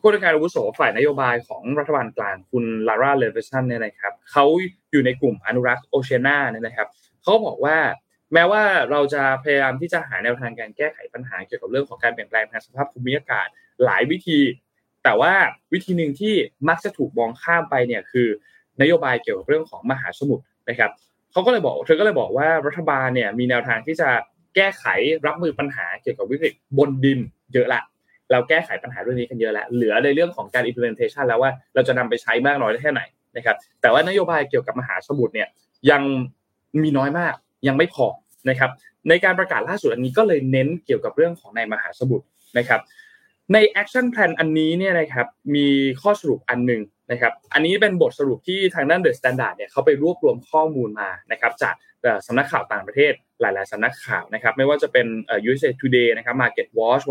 [0.00, 4.44] ผู้อำนวยการอาวุโสฝ่ายนโยบายของรัฐบาลกลางคุณลาร่าเลวิสันเนี่ยนะครับเขา
[4.90, 6.88] อยู่ในกลุ่มอนุรักษ์ Oceana เนี่ยนะครับ
[7.28, 7.78] เขาบอกว่า
[8.34, 13.46] แม้ว่าเราจะพยายามที่จะหาแนวทางการแก้ไขปัญหาเกี่ยวกับเรื่องของการเปลี่ยนแปลงทางสภาพภูมิอากาศ
[13.84, 14.40] หลายวิธี
[15.04, 15.32] แต่ว่า
[15.72, 16.34] วิธีหนึ่งที่
[16.68, 18.28] มักจะถูกมองข้ามไปเนี่ยคือ
[18.80, 20.90] นโยบายเกี่ยวกับเรื่องของมหาสมุทรนะครับ
[21.32, 24.08] เขาก็เลยบอกเธอก็เลยบอกว่ารัฐบาลเนี่ยมีแนวทางที่จะ
[24.56, 24.84] แก้ไข
[25.26, 27.20] รับมือปัญหาเกี่ยวกับวิกฤตบนดิน
[27.52, 27.80] เยอะละ
[28.30, 33.02] เราแก้ไขปัญหาเรื่องนี้กันเยอะแล้ว เหลือในเรื่องของการ implementation แล้วว่าเราจะนำไปใช้มากน้อยแค่ไหน
[33.36, 35.48] นะครับ แต่ว่านโยบายเกี่ยวกับมหาสมุทรเนี่ย
[35.90, 36.02] ยัง
[36.82, 37.34] มีน้อยมาก
[37.68, 38.06] ยังไม่พอ
[38.48, 38.70] นะครับ
[39.08, 42.26] ในการประกาศล่าสุดอันนี้ก็เลยเน้นเกี่ยวกับเรื่องของในมหาสมุทร
[42.58, 42.80] นะครับ
[43.52, 45.66] ใน action plan อันนี้เนี่ยนะครับมี
[46.02, 51.74] ข้อสรุปอันหนึ่งนะครับอันนี้เป็นบทสรุปที่ทางด้าน The Standard เนี่ยเขาไปรวบรวมข้อมูลมานะครับจาก
[52.26, 55.06] สำนักข่าวต่างประเทศหลาย ๆ สำนักข่าวนะครับไม่ว่าจะเป็น
[55.46, 57.04] USA Today นะครับ Market Watch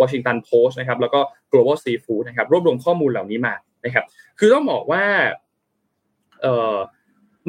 [0.00, 1.20] Washington Post นะครับแล้วก็
[1.52, 3.54] Global Seafood นะครับรวบรวมข้อมูลเหล่านี้มา
[3.84, 4.04] นะครับ
[4.38, 5.04] คือต้องบอกว่า
[6.42, 6.76] เอ่อ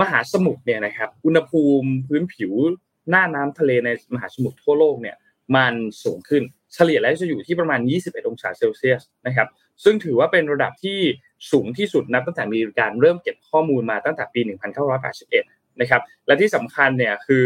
[0.01, 2.51] มหาสมุทรเนี่ยนะครับอุณหภูมิพื้นผิว
[3.09, 5.15] หน้าน้ำทะเลในมหาสมุทรทั่วโลกเนี่ย
[5.55, 5.73] มัน
[6.03, 6.43] สูงขึ้น
[6.73, 9.47] เฉลี่ยแล้วจะอยู่ที่ประมาณ 21 องศาเซลเซียสนะครับ
[9.83, 10.99] ซึ่งถือว่าเป็นระดับที่
[11.51, 14.41] สูงที่สุดนับตั้งแต่มีการเริ่มเก็บข้อมูลมาตั้งแต่ปี
[15.05, 17.45] 1981 นะครับและที่สำคัญเนี่ยคือ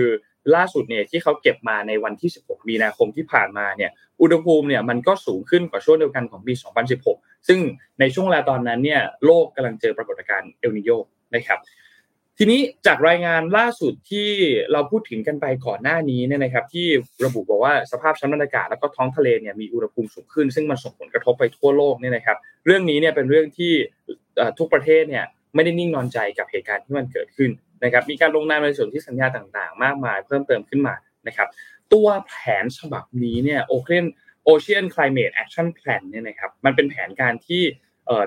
[0.55, 3.91] ล่าสุดเนี่ยที่เขาเก็บมาในวันที่ 16 มีนาคมที่ผ่านมาเนี่ย
[4.21, 6.53] อุณหภูมิเนี่ยมันก็สูงขึ้นกว่าช่วงเดียวกันของปี
[7.01, 7.59] 2016 ซึ่ง
[7.99, 10.89] ในช่วงเวลาตอนนั้นเนี่ยโลกกำลังเจอปรากฏการณ์เอลนิโย
[11.35, 11.59] นะครับ
[12.38, 14.29] ทีนี้จากรายงานล่าสุดที่
[14.71, 16.88] เราพูดถึงกันไปก่อนหน้านี้เนี่ยนะครับ ที่
[17.25, 23.73] ระบุบอกว่าสภาพชั้นบรรยากาศแล้วก็ท้องทะเลเนี่ยมีอุณหภูมิสูงขึ้น ซึ่งมันส่งผลกระทบไปทั่วโลกเนี่ยนะครับ เรื่องนี้เนี่ยเป็นเรื่องที่
[24.59, 25.25] ทุกประเทศเนี่ย
[25.55, 27.51] ไม่ได้นิ่งนอนใจกับเหตุการณ์ที่มันเกิดขึ้น
[27.84, 30.95] นะครับ มีการลงนามในส่วนที่สัญญาต่างๆ มากมาย เพิ่มเติมขึ้นมา
[31.27, 31.47] นะครับ
[31.93, 34.05] ตัวแผนฉบับนี้เนี่ย Ocean
[34.45, 37.63] Ocean Climate Action Plan เนี่ยนะครับมันเป็นแผนการที่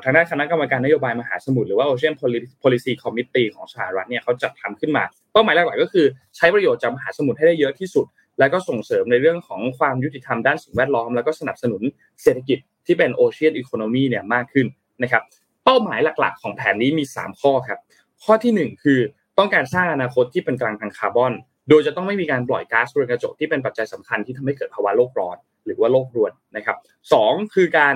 [0.04, 2.14] ทางด้านคณะกรรมการนโยบายมหาสมุทรหรือว่า Ocean
[2.62, 6.06] Policy Committee ของสหรัฐเนี่ยเขาจัดทำขึ้นมา เป้าหมายหลักๆก็คือ
[6.36, 8.06] ใช้ประโยชน์จากมหาสมุทรให้ได้เยอะที่สุด
[8.38, 11.82] แล้วก็ส่งเสริมในเรื่องของความยุติธรรมด้านสิ่งแวดล้อม แล้วก็สนับสนุน
[12.22, 14.66] เศรษฐกิจที่เป็น Ocean Economy เนี่ยมากขึ้น
[15.02, 15.22] นะครับ
[15.64, 17.78] เป้าหมายหลักๆ ของแผนนี้มี 3 ข้อครับ
[18.24, 18.98] ข้อที่ 1 คือ
[19.38, 21.32] ต้องการสร้างอนาคตที่เป็นกลางทางคาร์บอน
[21.68, 26.76] โดยจะต้องไม่มีการปล่อยก๊าซเรือนกระจกที่เป็นปัจจัยสำคัญที่ทำให้เกิดภาวะโลกร้อน หรือว่าโลกรวนนะครับ
[27.12, 27.14] ส
[27.54, 27.94] คือการ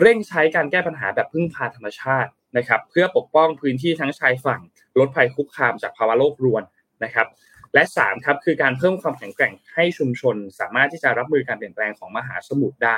[0.00, 4.60] เร่งใช้การแก้ปัญหาแบบพึ่งพาธรรมชาตินะครับ เพื่อปกป้องพื้นที่ทั้งชายฝั่ง
[4.98, 6.62] ลดภัยคุกคามจากภาวะโลกรวน
[7.04, 7.26] นะครับ
[7.74, 12.96] และ3ครับคือการเพิ่มความแข็งแกร่งให้ชุมชน สามารถที่จะรับมือการเปลี่ยนแปลงของมหาสมุทรได้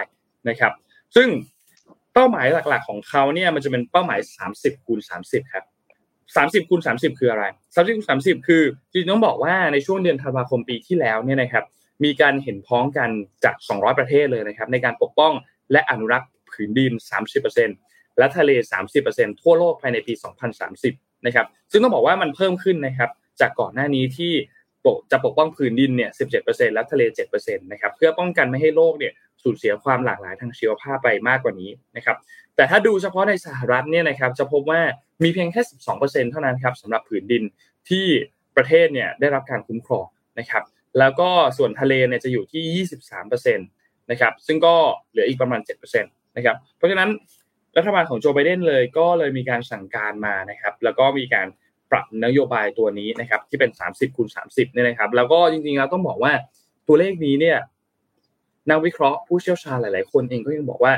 [0.48, 0.72] นะครับ
[1.16, 1.28] ซึ่ง
[2.14, 4.20] เป้าหมายหลักๆ ของเขาเนี่ยมันจะเป็นเป้าหมาย
[4.52, 5.64] 30คูณ30ครับ
[6.62, 11.64] 30คูณ30 คืออะไร30คูณ30 คือจริงต้องบอกว่าในช่วงเดือนธันวาคมปีที่แล้วเนี่ยนะครับ
[12.04, 13.10] มีการเห็นพ้องกัน
[13.44, 15.32] จาก 200 ประเทศเลยนะครับในการปกป้อง
[15.72, 16.92] และอนุรักษ์ ผืนดิน
[17.54, 18.50] 30%และทะเล
[18.96, 20.14] 30%ทั่วโลกภายในปี
[20.70, 24.32] 2030 นะครับ ซึ่งต้องบอกว่ามันเพิ่มขึ้นนะครับ จากก่อนหน้านี้ที่
[25.10, 26.10] จะปกป้องผืนดินเนี่ย
[26.42, 27.02] 17%และทะเล
[27.34, 32.16] 7%นะครับ เพื่อป้องกันไม่ให้โลกเนี่ยสูญเสียความหลากหลายทางชีวภาพไปมากกว่านี้นะครับ
[32.56, 34.80] แต่ถ้าดูเฉพาะในสหรัฐเนี่ยนะครับ จะพบว่า
[35.22, 37.42] มีเพียงแค่ 12%เท่านั้นครับสำหรับผืนดิน
[37.88, 38.06] ที่
[38.56, 40.06] ประเทศเนี่ยได้รับการคุ้มครอง
[40.38, 40.64] นะครับ
[40.98, 42.86] แล้วก็ส่วนทะเลเนี่ยจะอยู่ที่
[43.22, 44.74] 23%นะครับ ซึ่งก็
[45.10, 47.10] เหลืออีกประมาณ 7%น นะครับเพราะฉะนั้น
[47.76, 51.46] รัฐบาลของโจไบเดนเลยก็เลยมีการสั่งการมานะครับแล้วก็มีการ
[51.90, 56.32] ปรับนโยบายตัวนี้นะครับที่เป็น 30คูณ30เนี่ยนะครับแล้วก็จริงๆเราต้องบอกว่า
[56.86, 57.58] ตัวเลขนี้เนี่ย
[58.70, 60.92] นักวิเคราะห์ผู้เชี่ยวชาญหลายๆ คนเองก็ยังบอกว่า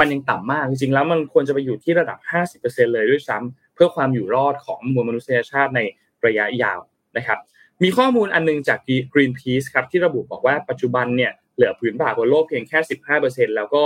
[0.00, 2.18] มันยังต่ำมากจริงๆแล้วมันควรจะไปอยู่ที่ระดับ
[2.56, 5.80] 50%เลยด้วยซ้ำเพื่อความอยู่รอดของมวลมนุษยชาติใน
[6.26, 6.80] ระยะยาว
[7.16, 7.38] นะครับ
[7.82, 8.78] มีข้อมูลอันนึงจาก
[9.12, 12.78] Greenpeace ครับที่ระบุบอกว่าปัจจุบันเนี่ยเหลือผืนป่าบนโลกเพียงแค่
[13.18, 13.82] 15%แล้วก็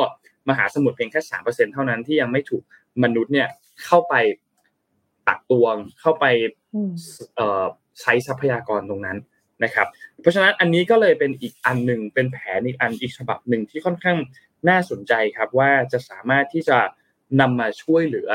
[0.48, 2.62] มหาสมุทรเพียงแค่สามเปอร์เซ็นเท่านั้นที่ยังไม่ถูก
[3.02, 3.48] มนุษย์เนี่ย
[3.84, 4.14] เข้าไป
[5.28, 6.24] ตักตวงเข้าไป
[8.00, 9.18] ใช้ทรัพยากรตรงนั้น
[9.64, 9.86] นะครับ
[10.20, 14.18] เพราะฉะนั้นอันนี้ก็เลยเป็นอีกอันหนึ่งเป็นแผนอีกอันอีกฉบับหนึ่งที่ค่อนข้าง
[14.68, 16.78] น่าสนใจครับว่าจะสามารถที่จะ
[17.40, 18.30] นำมาช่วยเหลือ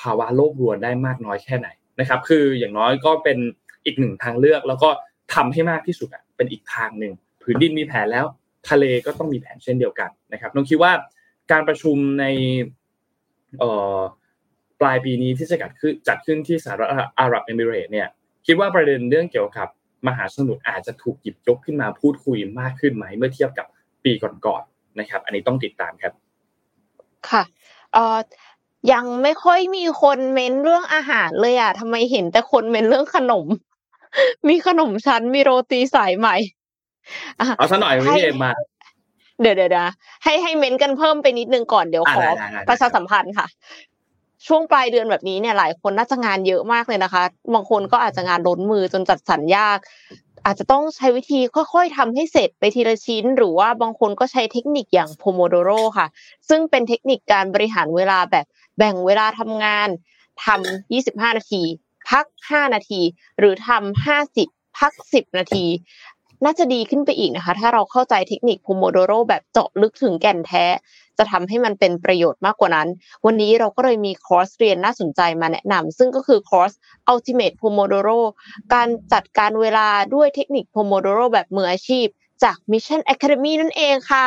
[0.00, 1.68] ภาวะโลกรวนได้มากน้อยแค่ไหน
[2.00, 3.38] นะครับ คืออย่างน้อยก็เป็น
[3.84, 4.90] อีกหนึ่งทางเลือก แล้วก็
[5.34, 8.24] ทำให้มากที่สุดอะเป็นอีกทางหนึ่งผืนดินมีแผนแล้ว
[8.70, 10.92] ทะเลก็ต้องมีแผนเช่นเดียวกันนะครับน้องคิดว่า
[11.50, 12.24] การประชุมใน
[14.80, 16.88] ปลายปีนี้ที่จะจัดขึ้นจัดขึ้นที่สหรัฐ
[17.20, 18.08] อาหรับเอมิเรตเนี่ย
[18.46, 19.68] คิดว่าประเด็นเรื่องเกี่ยวกับ
[20.06, 23.66] มหาสมุทรอาจจะถูกหยิบยกขึ้นมาพูดคุยมากขึ้นไหมเมื่อเทียบกับ
[24.04, 24.12] ปี
[24.46, 26.12] ก่อนๆนะครับ อันนี้ต้องติดตามครับ
[27.30, 27.42] ค่ะ
[27.92, 28.18] เอ่อ
[28.92, 33.46] ยังไม่ค่อยมีคนเม้นเรื่องอาหารเลยอะทำไมเห็นแต่คนเม้นเรื่องขนม
[34.48, 36.36] มีขนมชั้นมีโรตีสายใหม่
[37.56, 38.52] เอาซะหน่อยพี่เอมา
[39.40, 39.88] เดี๋ยวเดี๋ยว
[40.24, 42.22] ให้ให้เม้นกันเพิ่มไปนิดนึงก่อนเดี๋ยวขอ
[42.68, 43.46] ประชาสัมพันธ์ค่ะ
[44.46, 47.22] ช่วงปลายเดือนแบบนี้เนี่ยหลายคนน่าจะงานเยอะมากเลยนะคะ
[47.54, 49.78] บางคนก็อาจจะงานล้นมือจนจัดสรรยาก
[50.46, 51.40] อาจจะต้องใช้วิธี
[51.72, 56.06] ค่อยๆทำให้เสร็จไปทีละชิ้น หรือว่าบางคนก็ใช้เทคนิคอย่างโพโมโดโรค่ะ
[56.48, 58.46] ซึ่งเป็นเทคนิคการบริหารเวลาแบบ
[58.78, 59.88] แบ่งเวลาทำงาน
[60.44, 61.62] ทำ25 นาที
[62.10, 63.00] พัก 5 นาที
[63.38, 65.66] หรือทำ50 พัก 10 นาที
[66.44, 70.66] น่าจะดีขึ้นไปอีกนะคะ ถ้าเราเข้าใจเทคนิค Pomodoro แบบเจาะลึกถึงแก่นแท้
[71.18, 72.88] จะทำให้มันเป็นประโยชน์มากกว่านั้น
[73.26, 76.72] วันนี้เราก็เลยมีคอร์สเรียนน่าสนใจมาแนะนำซึ่งก็คือคอร์ส
[77.12, 78.20] Ultimate Pomodoro
[78.74, 82.06] การจัดการเวลาด้วยเทคนิค Pomodoro แบบมืออาชีพ
[82.44, 84.26] จาก Mission Academy นั่นเองค่ะ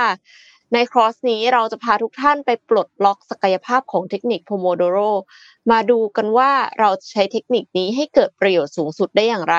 [0.73, 5.11] ในคอร์สนี้เราจะพาทุกท่านไปปลดล็อกศักยภาพของเทคนิค Pomodoro
[5.56, 9.57] ม มาดูกันว่าเราใช้เทคนิคนี้ให้เกิดประโยชน์สูงสุดได้อย่างไร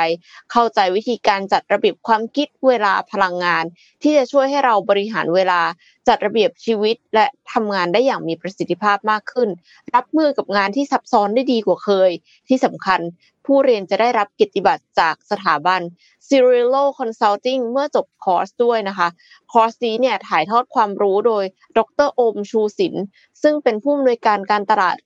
[0.53, 3.65] เข้าใจวิธีการจัดระเบียบความคิดเวลาพลังงาน
[4.03, 5.61] ที่จะช่วยให้เราบริหารเวลา
[6.09, 9.49] จัดระเบียบชีวิตและทำงานได้อย่างมีประสิทธิภาพมากขึ้น
[9.95, 12.11] รับมือกับงานที่ซับซ้อนได้ดีกว่าเคย
[12.49, 13.01] ที่สำคัญ
[13.47, 15.81] ผู้เรียนจะได้รับกิตติบัตรจากสถาบัน
[16.29, 19.09] c i r i l o Consulting เมื่อจบคอร์สด้วยนะคะ
[19.53, 21.45] คอร์สนี้เนี่ยถ่ายทอดความรู้โดย
[21.79, 23.05] ดรโอมชูศิลป์
[23.43, 24.97] ซึ่งเป็นผู้อำนวยการการตลาด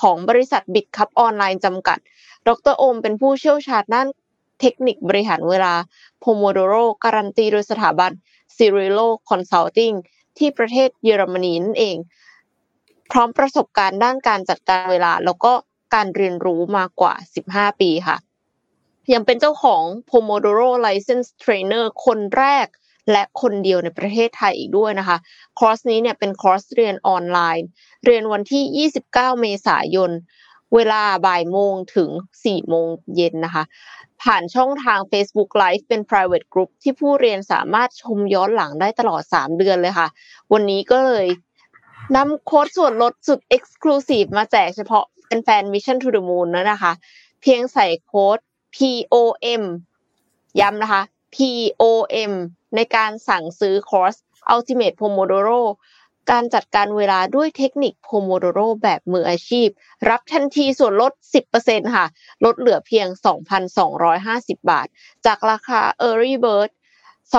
[0.00, 1.98] ของบริษัทบิดคัพออนไลน์จำกัด
[2.48, 4.08] ดรโอมเป็นผู้เชี่ยวชาญด้าน
[4.60, 5.74] เทคนิคบริหารเวลา
[6.22, 8.12] Pomodoro การันตีโดยสถาบัน
[8.56, 9.94] c i r i l o Consulting
[10.38, 11.96] ที่ประเทศเยอรมนีนั่นเอง
[13.10, 15.52] พร้อมประสบการณ์ด้านการจัดการเวลา แล้วก็
[15.94, 17.14] การเรียนรู้มากกว่า
[17.46, 18.16] 15 ปีค่ะ
[19.12, 22.66] ยังเป็นเจ้าของ Pomodoro License Trainer คนแรก
[23.12, 25.16] และคนเดียวในประเทศไทยอีกด้วยนะคะ
[25.58, 27.66] คอร์สนี้เนี่ยเป็นคอร์สเรียนออนไลน์
[28.04, 30.10] เรียนวันที่ 29 เมษายน
[30.74, 32.10] เวลาบ่ายโมงถึง
[32.42, 33.64] 4 โมงเย็นนะคะ
[34.22, 40.08] ผ่านช่องทาง Facebook Live เป็น private group ที่ผู้เรียนสามารถชมย้อนหลังได้ตลอด 3 เดือนเลยค่ะ
[40.52, 41.26] วันนี้ก็เลย
[42.16, 46.92] นำโค้ดส่วนลดสุด exclusive มาแจกเฉพาะเป็นแฟน Mission to the Moon นะนะคะ
[47.42, 48.38] เพียงใส่โค้ด
[48.74, 49.62] POM
[50.60, 51.02] ย้ำนะคะ
[51.36, 52.32] POM
[52.76, 54.14] ในการสั่งซื้อคอร์ส
[54.54, 55.62] Ultimate Pomodoro
[56.30, 59.68] การจัดการเวลาด้วยเทคนิค Pomodoro แบบมืออาชีพ
[60.08, 61.12] รับทันทีส่วนลด
[61.54, 62.06] 10%ค่ะ
[62.44, 63.06] ลดเหลือเพียง
[63.88, 64.86] 2,250 บาท
[65.26, 66.70] จากราคา Early Bird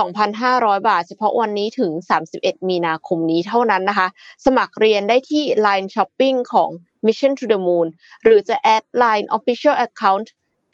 [0.09, 1.91] 2,500 บาท เฉพาะวันนี้ถึง
[2.31, 4.07] 31 มีนาคมนี้เท่านั้นนะคะ
[4.45, 6.69] สมัครเรียนได้ที่ Line Shopping ของ
[7.05, 7.87] Mission to the Moon
[8.23, 10.27] หรือจะ add Line Official Account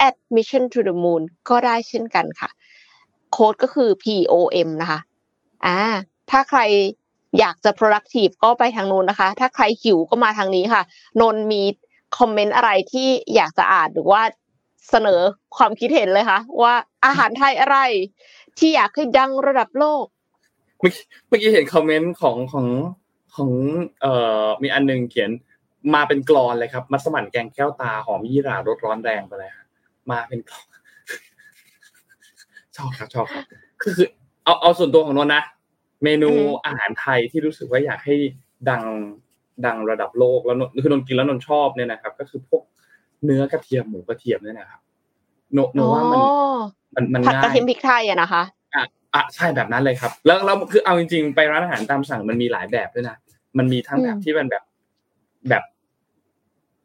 [0.08, 2.50] at Mission to the Moon ก็ได้เช่นกันค่ะ
[3.34, 5.00] โค้ดก็คือ POM นะคะ
[5.66, 5.80] อ่า
[6.32, 6.60] ถ้าใคร
[7.40, 10.84] อยากจะ productive ก็ไปทางนู้นนะคะ ถ้าใครหิวก็มาทางนี้ค่ะ
[11.22, 11.62] นนมี
[12.18, 14.22] คอมเมนต์อะไรที่อยากจะอ่านหรือว่า
[14.90, 15.22] เสนอ
[15.58, 16.74] ความคิดเห็นเลยคะว่า
[17.06, 17.78] อาหารไทยอะไร
[18.58, 20.06] ที่อยากให้ดังระดับโลก
[20.80, 22.68] เมื่อกี้เห็นคอมเมนต์ของของ
[23.36, 23.52] ของ
[24.02, 24.14] เอ่
[24.44, 25.32] อมีอันหนึงเขียน
[25.94, 29.52] มาเป็นกรอนเลยครับ มัสมั่นแกงแก้วตาหอมยี่หร่ารสร้อนแรงไปเลย
[30.12, 30.73] มาเป็นกรอน
[32.78, 33.44] ชอบครับชอบครับ
[33.82, 34.08] คือคือ
[34.44, 35.44] เอาเอาส่วนตัวของนนท์นะ
[36.04, 38.16] เมนูอือฮึอาหารไทยที่รู้สึกว่าอยากให้
[38.70, 38.84] ดัง
[39.66, 42.64] ดังระดับโลกแล้วนนคือนนท์กินแล้วนนท์ชอบเนี่ยนะครับ ก็คือพวก
[43.26, 44.82] เนื้อกระเทียมหมูกระเทียมเนี่ยนะครับ
[45.54, 46.64] โนโนว่ามันอ๋อ
[46.96, 48.44] มันมันผัดง่ายกระเทียมพริกไทยอะนะคะ
[48.76, 48.84] อะ
[49.16, 53.18] อะใช่แบบนั้นเลยครับ แล้วเราคือเอาจริงๆไปร้านอาหารตามสั่งมันมีหลายแบบด้วยนะ
[53.58, 54.64] มันมีทั้งแบบอืมที่เป็นแบบ
[55.50, 55.64] แบบ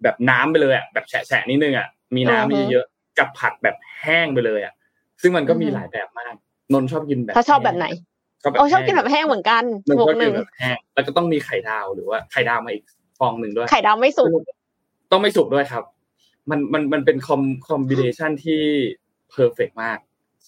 [0.02, 4.74] แบบน้ำไปเลยอะแบบแฉะๆนิดนึงอะมีน้ำอือฮึเยอะๆกับผัดแบบแห้งไปเลยอะ
[5.22, 6.34] ซึ่งมันก็มีอือฮึหลายแบบมาก
[6.72, 7.86] นนท์ชอบกินแบบถ้าชอบแบบไหน
[8.42, 12.84] ชอบแบบโอ้ชอบกินห้งแบบแห้งเหมือนกันนนท์บวชกอบหกินึ่นงแบบแห้งแล้วก็ต้องมีไข่ดาวหรือว่าไข่ดาวมาอีก
[13.18, 14.28] ฟองหนึ่งด้วย ไข่ดาวไม่สุก
[15.10, 15.84] ต้องไม่สุกด้วยครับ
[16.50, 18.62] มันมันมันเป็นคอมคอมบิเนชันที่
[19.30, 19.98] perfect มาก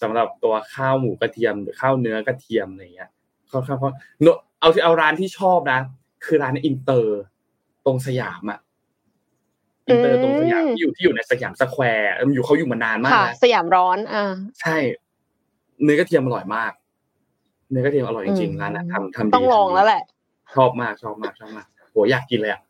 [0.01, 3.09] สำหรับตัวข้าวหมูกระเทียมหรือข้าวเนื้อกระเทียมอะไรเงี้ย
[3.51, 4.27] ค่อนข้างเพราะโน
[4.59, 5.79] เอาที่เอาร้านที่ชอบนะ
[6.25, 7.21] คือร้านอินเตอร์
[7.85, 8.59] ตรงสยามอะ
[9.87, 14.75] อินเตอร์ตรงสยามที่อยู่ที่อยู่ในสยามสแควร์มันอยู่เขาอยู่มานานมากค่ะแล้วสยามร้อนอ่าใช่
[15.83, 16.71] เนื้อกระเทียมอร่อยมาก
[17.71, 20.03] เนื้อกระเทียมอร่อยจริงอืมๆร้านนะทำทำดีต้องลองทำดีแล้วแหละ
[20.55, 22.61] ชอบมากชอบมากชอบมากโหอยากกินเลยอะ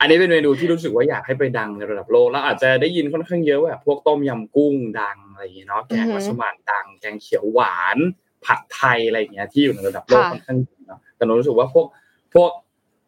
[0.00, 7.96] อันนี้เป็นเมนูที่รู้สึกว่าอยากให้ไปดังในระดับโลกแล้วอาจจะได้ยินค่อนข้างเยอะว่าแบบพวกต้มยำกุ้งดังอะไรอย่างเงี้ยเนาะแกงอือฮึมัสมั่นดัง แกงเขียวหวาน
[8.44, 11.86] ผัดไทยอะไรอย่างเงี้ยที่อยู่ในระดับโลกค่ะค่อนข้างดีเนาะแต่หนูรู้สึกว่าพวก
[12.34, 12.50] พวก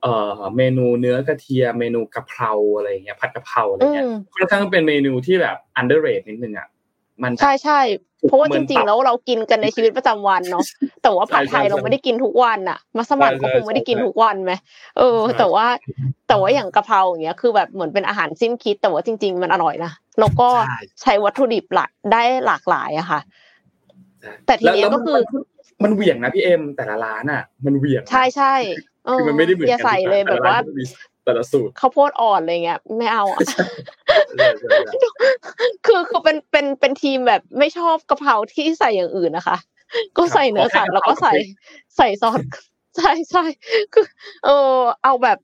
[0.03, 6.69] เอ่อเมนูเนื้อกระเทียมเมนูกะเพราอะไรอย่างเงี้ยผัดกะเพราอะไรอืเงี้ยมค่อนข้างเป็นเมนูที่แบบ underrated นิดนึงอะ
[7.23, 7.81] มันจะใช่ใช่
[8.27, 10.65] เพราะว่าเหมืจอนริงๆแล้วเรากินกันในชีวิตประจำวันเนาะ
[11.03, 14.53] แต่ว่าผัดไทยใช่ใช่เราไม่ได้กินทุกวันน่ะมัสมั่นใช่ก็คงไม่ได้กินใช่ทุกวันไหม
[14.99, 15.67] เออใช่แต่ว่า
[16.29, 23.21] แต่ว่าอย่างกะเพราอย่างเงี้ยคือแบบเหมือนเป็นอาหารสิ้นคิด แต่ว่าจริง ๆ มันอร่อยนะแล้วก็ใช่ใช้วัตถุดิบหลักได้หลากหลายอะค่ะ
[24.47, 25.43] แต่ทีเนี้ยล้วก็คือมัน
[25.85, 30.85] มันเหวี่ยงนะพี่เอ็มแต่ละร้านอะ มันเหวี่ยงนะใช่ใช่เออ คือมันไม่ได้เหมือนอย่ากันใส่เลยแบบว่าแต่ละร้นก็มี
[31.25, 33.65] แต่ละสูตรข้าวโพดอ่อนอะไรเงี้ยไม่เอาอะใช่
[34.37, 35.09] ใช่ใช่
[35.87, 39.57] คือคือเป็นเป็นเป็นทีมแบบไม่ชอบกะเพราที่ใส่อย่างอื่นนะคะ
[40.17, 41.33] ก็ใส่เนื้อสัตว์แล้วก็ใส่
[41.97, 42.41] ใส่ซอส
[42.97, 43.45] ใช่ใช่
[43.93, 44.05] คือ
[44.45, 45.39] เออเอาแบบ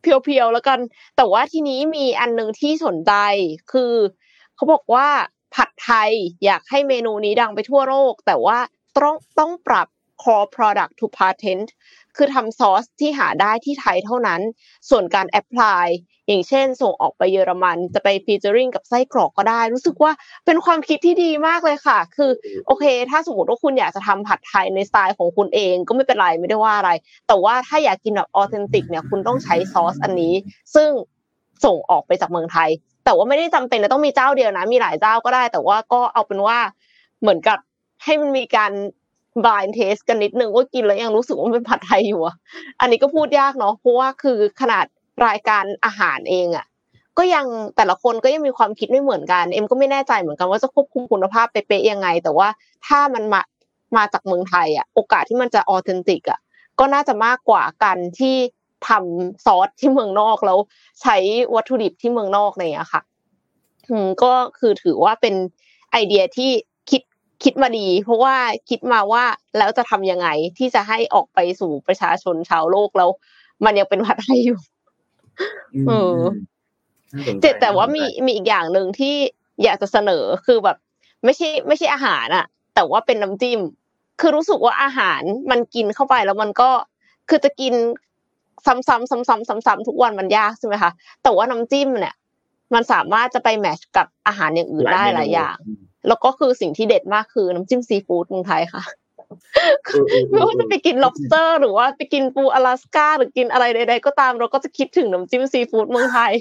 [0.00, 0.78] เพียวๆแล้วกัน
[1.16, 3.12] แต่ว่าทีนี้มีอันหนึ่งที่สนใจ
[3.72, 3.94] คือ
[4.54, 5.08] เขาบอกว่า
[5.54, 6.10] ผัดไทย
[6.44, 8.58] อยากให้เมนูนี้ดังไปทั่วโลก แต่ว่า
[8.96, 9.88] ต้องต้องปรับ
[10.22, 11.68] core product to patent
[12.16, 14.40] คือทำซอสที่หาได้ที่ไทยเท่านั้น
[14.90, 15.86] ส่วนการ apply
[16.28, 20.12] อย่างเช่น ส่งออกไปเยอรมันจะไป featuring กับไส้กรอกก็ได้ รู้สึกว่า
[20.46, 22.30] เป็นความคิดที่ดีมากเลยค่ะ คือ
[22.66, 26.90] โอเค ถ้าสมมติว่าคุณอยากจะทำผัดไทยในสไตล์ของคุณเองก็ไม่เป็นไรไม่ได้ว่าอะไร
[27.28, 30.34] แต่ว่าถ้าอยากกินแบบออเทนติกเนี่ยคุณต้องใช้ซอสอันนี้
[30.74, 30.88] ซึ่ง
[31.64, 32.70] ส่งออกไปจากเมืองไทย
[33.04, 36.58] แต่ว่าไม่ได้จำเป็นจะต้องมีเจ้าเดียวนะ มีหลายเจ้าก็ได้ แต่ว่าก็เอาเป็นว่า
[37.20, 37.58] เหมือนกับ
[38.04, 38.72] ให้มันมีการ
[39.44, 42.36] blind taste กันนิดนึงว่ากินแล้วยังรู้สึกว่าเป็นผัดไทยอยู่อะ
[42.80, 44.86] อันนี้ก็พูดยากเนาะเพราะว่าคือขนาด
[45.26, 46.66] รายการอาหารเองอะ
[47.18, 52.48] ก็ยังแต่ละคนก็ยังมีความคิดไม่เหมือนกัน เอ็มก็ไม่แน่ใจเหมือนกันว่าจะควบคุมคุณภาพเป๊ะๆยังไง แต่ว่า
[52.86, 53.40] ถ้ามันมา
[53.96, 56.40] มาจากเมืองไทยอะโอกาสที่มันจะออเทนติกอะ
[56.78, 58.36] ก็น่าจะมากกว่ากันที่
[58.88, 60.58] ทำซอสที่เมืองนอกแล้ว
[61.02, 61.16] ใช้
[61.54, 63.02] วัตถุดิบที่เมืองนอกอะไรอย่างเงี้ยค่ะ
[64.22, 65.34] ก็คือถือว่าเป็น
[65.92, 66.50] ไอเดียที่
[67.42, 68.34] คิดคิดมาดี เพราะว่า
[68.68, 69.24] คิดมาว่า
[69.58, 70.28] แล้วจะทำยังไง
[70.58, 73.10] ที่จะให้ออกไปสู่ประชาชนชาวโลกแล้ว
[73.64, 74.58] มันยังเป็นผัดไทยอยู่
[75.88, 76.18] เออ
[77.12, 79.14] น่าสนใจแต่แต่ว่ามีน่สนใจมีอีกอย่างหนึ่งที่
[79.62, 80.76] อยากจะเสนอคือแบบ
[81.24, 83.60] ไม่ใช่ไม่ใช่อาหารอะแต่ว่าเป็นน้ำจิ้ม
[84.20, 86.70] คือรู้สึกว่าอาหารมันกินเข้าไปแล้วมันก็
[87.28, 87.74] คือจะกิน
[88.66, 90.90] ซ้ำๆซ้ำๆซ้ำๆทุกวันมันยากใช่ไหมคะ
[91.22, 92.14] แต่ว่าน้ำจิ้มเนี่ย
[92.74, 95.56] มันสามารถจะไปแมทช์กับอาหารอย่างอื่นได้หลายอย่าง
[96.08, 98.82] แล้วก็คือสิ่งที่เด็ดมากคือน้ำจิ้มซีฟู้ดเมืองไทยค่ะ
[99.86, 106.32] เออเออเออไม่ว่าจะไปกิน lobster หรือว่าไปกินปูอลาสก้าหรือกินอะไรใดๆก็ตามเราก็จะคิดถึงน้ำจิ้มซีฟู้ดเมืองไทย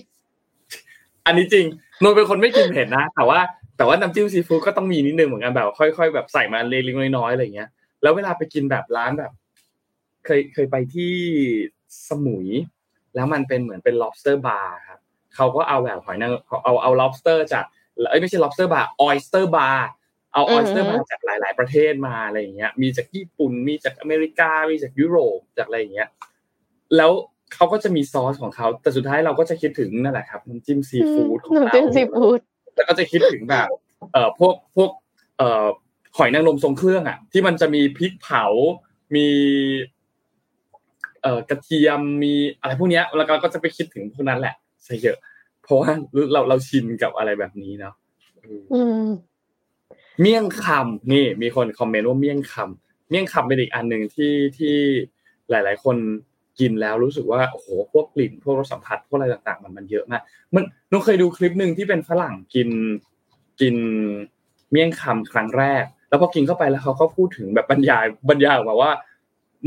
[1.26, 1.66] อันนี้จริง
[2.01, 3.39] นนท์เป็นคนไม่กินเผ็ดนะ แต่ว่า
[3.78, 7.70] แต่ว่าน้ำจิ้มซีฟู้ดก็ต้องมีนิดนึงเหมือนกันแบบค่อยๆแบบใส่มาเล็กๆน้อยๆอะไรอย่างเงี้ย
[8.01, 9.32] แล้วเวลาไปกินแบบร้านแบบ
[10.26, 11.14] เคยเคยไปที่
[12.09, 12.47] สมุย
[13.16, 14.99] แล้วมันเป็นเหมือนเป็น lobster bar ครับ
[15.36, 17.66] เขาก็เอาแบบหอยนางเอาเอาเอา lobster จาก
[18.10, 19.80] เอ้ยไม่ใช่ lobster bar oyster bar
[20.34, 26.10] เอาอืม oyster bar จากหลาย ๆ ประเทศมาอะไรอย่างเงี้ย มีจากญี่ปุ่น มีจากอเมริกา มีจากยุโรป จากอะไรอย่างเงี้ย
[26.98, 27.12] แล้ว
[27.54, 32.39] เขาก็จะมีซอสของเขา แต่สุดท้ายเราก็จะคิดถึงนั่นแหละครับน้ำจิ้มซีฟู้ดของเราน้ำจิ้มซีฟู้ด
[32.76, 33.68] แล้วก็จะคิดถึงแบบ
[34.12, 34.92] เอ่อพวกพวก
[35.38, 35.68] เอ่อ
[36.18, 38.44] หอยนางรมทรงเครื่องอะ ที่มันจะมีพริกเผา
[39.16, 39.28] มี
[41.22, 44.56] เอ่อกระเทียม มีอะไรพวกเนี้ย แล้วเราก็จะไปคิดถึงพวกนั้นแหละ
[44.88, 45.31] ซะเยอะเพ
[45.72, 45.91] ราะว่า
[46.34, 47.95] เราเราชินกับอะไรแบบนี้เนาะ
[48.45, 49.07] อืมอืม
[50.22, 54.76] เมี่ยงคำนี่ มีคนคอมเมนต์ว่าเมี่ยงคำเมี่ยงคำเป็นอีกอันหนึ่งที่ที่
[55.49, 55.97] หลาย ๆ คน
[56.59, 60.22] กินแล้วรู้สึกว่าโอ้โหพวกกลิ่นพวกรสสัมผัสพวกอะไรต่าง ๆ มันมันเยอะมาก
[60.55, 62.69] มันน้องเคยดูคลิปหนึ่งที่เป็นฝรั่งกิน
[63.61, 63.76] กิน
[64.72, 68.91] เมี่ยงคำครั้งแรก แล้วพอกินเข้าไปแล้วเขาก็พูดถึงแบบบรรยายบรรยายออกมาว่า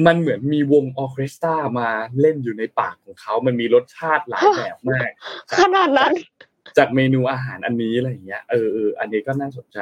[0.07, 1.89] มันเหมือนมีวงออร์เคสตรามา
[2.21, 5.11] เล่นอยู่ในปากของเขามันมีรสชาติหลายแบบมาก
[5.59, 6.13] ขนาดนั้น
[6.79, 9.79] จากเมนูอาหารอันนี้อะไรอย่างเงี้ยเออเอออันนี้ก็น่าสนใจ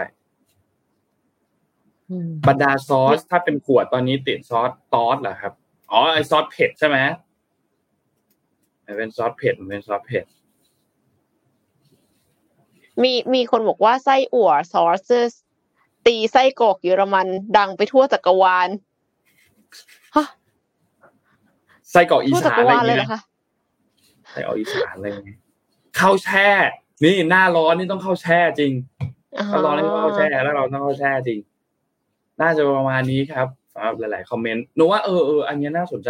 [2.49, 5.53] บรรดาซอสถ้าเป็นขวดตอนนี้ติดซอสตอสเหรอครับ
[5.91, 6.99] อ๋อไอซอสเผ็ดใช่ไหม
[8.87, 10.25] มันเป็นซอสเผ็ดมันเป็นซอสเผ็ด
[13.03, 15.11] มีมีคนบอกว่าไส้อั่วซอส
[16.07, 17.27] ตีไส้กรอกเยอรมัน
[17.59, 18.69] ดังไปทั่วจักรวาล
[20.17, 20.25] ฮะ
[21.91, 23.21] ไส้กรอกอีทั่วจัสากนรอะไรวาลเลยเงี้เหรอยคะ
[24.31, 25.39] ไส้กรอกอีสานอะไรเงี้ย
[25.99, 26.49] ข้าวแช่
[27.05, 28.73] นี่หน้าร้อนนี่ต้องข้าวแช่จริง
[29.51, 31.39] ถ้าร้อนนี่ต้องเข้าแช่แล้วเราต้องเข้าแช่จริง
[32.41, 36.09] น่าจะประมาณนี้ครับสำหรับหลาย ๆ คอมเมนต์หนูว่าเออเอออันเนี้ยน่าสนใจ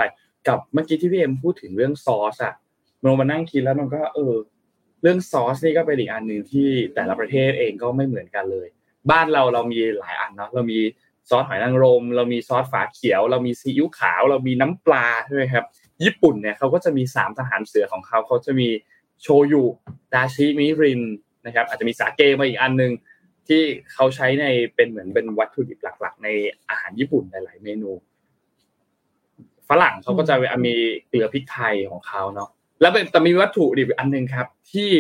[0.49, 2.55] กับเมื่อกี้ที่พี่เอ็มพูดถึงเรื่องซอสอะ
[3.01, 4.35] โนมานั่งคิดแล้วมันก็ เออ
[5.03, 8.67] เรื่องซอสนี่ก็เป็นอีกอันหนึ่งที่แต่ละประเทศเองก็ไม่เหมือนกันเลย
[9.11, 10.79] บ้านเราเรามีหลายอันเนาะเรามี
[11.29, 15.65] ซอสหอยนางรม เรามีซอสฝาเขียว เรามีซีอิ๊วขาว เรามีน้ำปลาใช่ไหมครับ
[16.05, 18.69] ญี่ปุ่นเนี่ยเขาก็จะมีสามทหารเสือของเขาเขาจะมี
[19.23, 19.65] โชยุ
[20.15, 21.03] ดาชิมิริน
[21.47, 22.93] นะครับ อาจจะมีสาเกมาอีกอันหนึง
[23.49, 23.63] ที่
[23.93, 24.45] เขาใช้ใน
[24.75, 26.29] เป็นเหมือนเป็นวัตถุดิบหลัก ๆ ใน
[26.69, 27.91] อาหารญี่ปุ่นหลาย ๆ เมนู
[29.69, 30.35] ฝรั่งเขาก็จะ
[30.67, 30.75] มี
[31.09, 32.49] เกลือพริกไทยของเขาเนาะ
[32.81, 34.91] แล้วแต่มีวัตถุดิบอันหนึ่งครับ ที่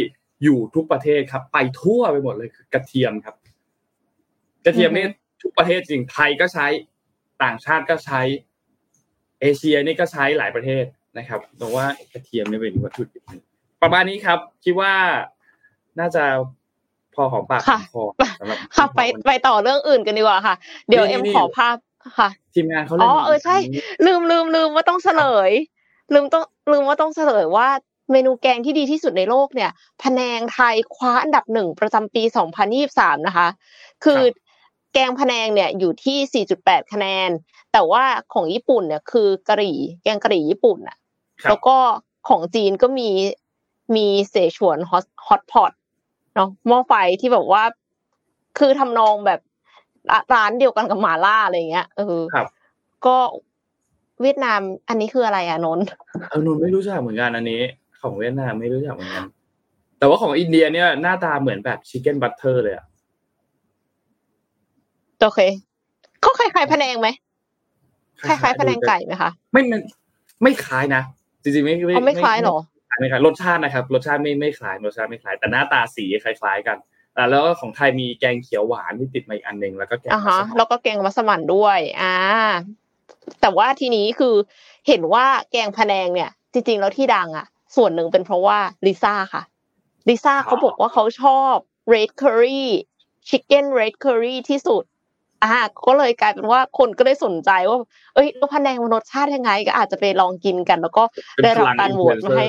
[0.42, 3.34] อยู่ทุกประเทศครับ ไปทั่วไปหมดเลยคือกระเทียมครับ
[4.64, 5.06] กระเทียมนี่
[5.42, 6.66] ทุกประเทศจริงไทยก็ใช้
[7.42, 8.20] ต่างชาติก็ใช้
[9.40, 10.84] เอเชียนี่ก็ใช้หลายประเทศ
[11.18, 13.42] นะครับแต่ว่ากระเทียมนี่เป็นวัตถุดิบหนึ่ง
[13.82, 14.92] ประมาณนี้ครับ คิดว่า
[16.00, 16.24] น่าจะ
[17.14, 18.04] พอหอมปากหอค่ะมคอ
[18.40, 20.54] สำหรับค่ะไปไปต่อเรื่องอื่นกันดีกว่าค่ะ
[20.88, 21.76] เดี๋ยวนี่เอ็มนี่ขอภาพ
[22.18, 23.56] ค่ะ ทีมงานเขาเล่นอ๋อเออใช่
[24.06, 25.50] ลืมลืมลืมว่าต้องเฉลย
[26.14, 27.68] ลืมต้องลืมว่าต้องเฉลยว่า
[28.12, 29.70] เมนูแกงที่ดีที่สุดในโลกเนี่ย
[30.02, 32.22] พะแนงไทยคว้าอันดับหนึ่งประจำปี
[32.74, 33.48] 2023 นะคะ
[34.04, 34.20] คือ
[34.92, 37.30] แกงพะแนงเนี่ยอยู่ที่ 4.8 คะแนน
[37.72, 40.96] แต่ว่าของญี่ปุ่นเนี่ยคือกะหรี่ แกงกะหรี่ญี่ปุ่นน่ะ
[41.42, 41.76] ครับแล้วก็
[42.28, 43.08] ของจีนก็มี
[43.96, 45.72] มีเสฉวนฮอตฮอตพอต
[46.34, 47.64] เนาะหม้อไฟที่แบบว่า
[48.58, 49.40] คือทำนองแบบ
[50.34, 52.46] ร้านเดียวกันกับหมาล่าอะไรเงี้ยเออครับ
[53.06, 53.16] ก็
[54.22, 55.86] เวียดนาม อันนี้คืออะไรอะนนท์
[56.28, 57.60] เออนนท์ไม่รู้จักเหมือนกันอันนี้
[58.00, 59.24] ของเวียดนามไม่รู้จักเหมือนกัน
[59.98, 62.84] แต่ว่าของอินเดียเนี่ยหน้าตาเหมือนแบบชิคเก้นบัตเตอร์เลยอะ
[65.22, 65.40] โอเค
[66.20, 67.08] เขาคล้ายๆพะแนงไหม
[68.28, 69.78] คล้ายๆพะแนงไก่ไหมคะไม่ไม่
[70.42, 71.02] ไม่คล้ายนะ
[71.42, 72.58] จริงๆไม่เขาไม่คล้ายหรอ
[73.00, 76.76] ไม่คล้ายรสชาตินะครับ รสชาติไม่ไม่คล้ายรสชาติไม่คล้ายแต่หน้าตาสีคล้าย ๆ กัน
[77.16, 82.14] อ่าแล้วก็ของไทยมีแกงเขียวหวานที่ติดมาอีกอันหนึ่งแล้วก็แกงอ่ามัฮะสมั่นแล้วก็แกงมัสมั่นด้วย อ่า
[83.40, 84.34] แต่ว่าทีนี้คือ
[84.88, 87.46] เห็นว่าแกงพะแนงเนี่ย จริง ๆ แล้วที่ดังอะ
[87.76, 89.42] ส่วนหนึ่งเป็นเพราะว่าลิซ่าค่ะ
[90.08, 91.54] ลิซ่าเขาบอกว่าเขาชอบ
[91.92, 92.64] red curry
[93.28, 94.84] chicken red curry ที่สุด
[95.42, 95.52] อ่า
[95.86, 97.78] ก็เลยกลายเป็นว่าคนก็ได้สนใจว่า
[98.14, 101.04] เอ้ยแล้วพะแนงมันรสชาติยังไง ก็อาจจะไปลองกินกัน แล้วก็
[101.42, 102.48] ได้รับการโหวตมาให้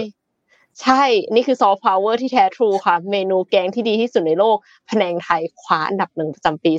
[0.82, 4.58] ใช่ นี่คือซอฟต์พาวเวอร์ที่แท้ true ค่ะ เมนูแกงที่ดีที่สุดในโลก
[4.90, 6.72] พะแนงไทยคว้าอันดับหนึ่งประจำปี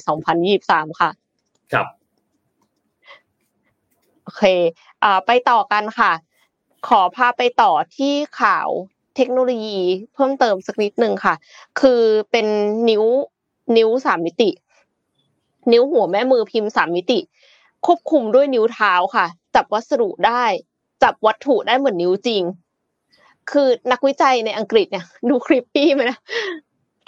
[0.46, 1.10] 2023 ค่ะ
[1.72, 1.86] ครับ
[4.22, 4.44] โอเค
[5.02, 6.12] อ่าไปต่อกันค่ะ
[6.88, 8.68] ขอพาไปต่อที่ข่าว
[9.16, 9.78] เทคโนโลยี
[10.14, 11.34] เพิ่มเติมสักนิดหนึ่งค่ะ
[11.80, 12.46] คือเป็น
[12.88, 13.04] นิ้ว
[13.76, 14.50] นิ้วสามมิติ
[15.72, 17.20] นิ้วหัวแม่มือพิมพ์สามมิติ
[17.86, 20.44] ควบคุมด้วยนิ้วเท้าค่ะ จับวัสดุได้
[21.02, 22.42] จับวัตถุได้เหมือนนิ้วจริง
[23.50, 26.18] คือนักวิจัยในอังกฤษเนี่ย ดูคลิปปี้ไหมนะ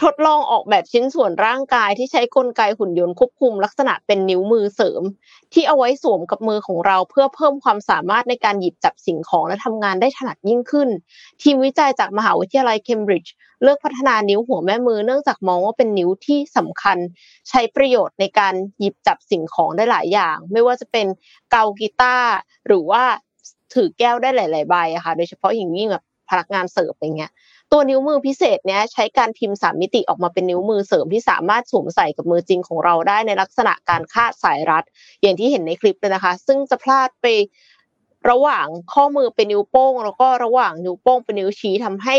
[0.03, 5.03] ทดลองออกแบบชิ้นส่วนร่างกายที่ใช้กลไกหุ่นยนต์ควบคุมลักษณะเป็นนิ้วมือเสริม
[5.53, 10.89] ที่เอาไว้สวมกับมือของเราเพื่อเพิ่มความสามารถในการหยิบจับสิ่งของและทำงานได้ถนัดยิ่งขึ้น
[11.43, 13.33] ทีมวิจัยจากมหาวิทยาลัยเคมบริดจ์
[13.63, 16.99] เลือกพัฒนานิ้วหัวแม่มือเนื่องจากมองว่าเป็นนิ้วที่สำคัญ
[17.49, 21.07] ใช้ประโยชน์ในการหยิบจับสิ่งของได้หลายอย่าง ไม่ว่าจะเป็น
[21.51, 22.31] เกากีตาร์
[22.67, 23.03] หรือว่า
[23.75, 27.33] ถือแก้วได้หลาย ๆ ใบอะค่ะโดยเฉพาะอย่างยิ่งแบบพนักงานเสิร์ฟอย่างเงี้ย
[27.73, 34.85] ตัวนิ้วมือพิเศษเนี้ยใช้การพิมพ์สามมิติออกมาเป็นนิ้วมือเสริมที่สามารถสวมใส่กับมือจริงของเราได้ในลักษณะการคาดสายรัด
[35.23, 37.27] อย่างที่เห็นในคลิปเลยนะคะ ซึ่งจะพลาดไป
[38.31, 42.17] ระหว่างข้อมือเป็นนิ้วโป้ง แล้วก็ระหว่างนิ้วโป้งเป็นนิ้วชี้ทำให้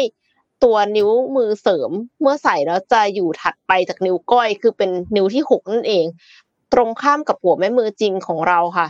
[0.64, 1.90] ตัวนิ้วมือเสริม
[2.22, 6.06] เมื่อใส่แล้วจะอยู่ถัดไปจากนิ้วก้อย คือเป็นนิ้วที่หกนั่นเอง
[6.74, 8.88] ตรงข้ามกับหัวแม่มือจริงของเราค่ะ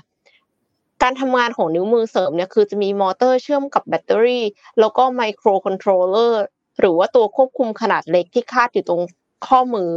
[1.10, 4.46] การทำงานของนิ้วมือเสริมเนี่ยคือจะมีมอเตอร์เชื่อมกับแบตเตอรี่
[4.80, 6.44] แล้วก็ไมโครคอนโทรลเลอร์
[6.80, 9.02] หรือว่าตัวควบคุมขนาดเล็กที่คาดอยู่ตรง
[9.48, 9.90] ข้อมือ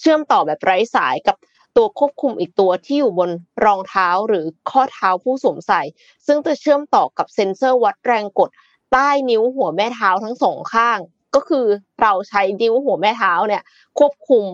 [0.00, 1.36] เชื่อมต่อแบบไร้สายกับ
[1.76, 3.30] ตัวควบคุมอีกตัวที่อยู่บน
[3.64, 5.80] รองเท้าหรือข้อเท้าผู้สวมใส่
[6.26, 8.50] ซึ่งจะเชื่อมต่อกับเซ็นเซอร์วัดแรงกด
[8.92, 10.98] ใต้นิ้วหัวแม่เท้าทั้งสองข้าง
[11.34, 11.64] ก็คือ
[12.02, 13.62] เราใช้นิ้วหัวแม่เท้าเนี่ย
[13.98, 14.44] ควบคุม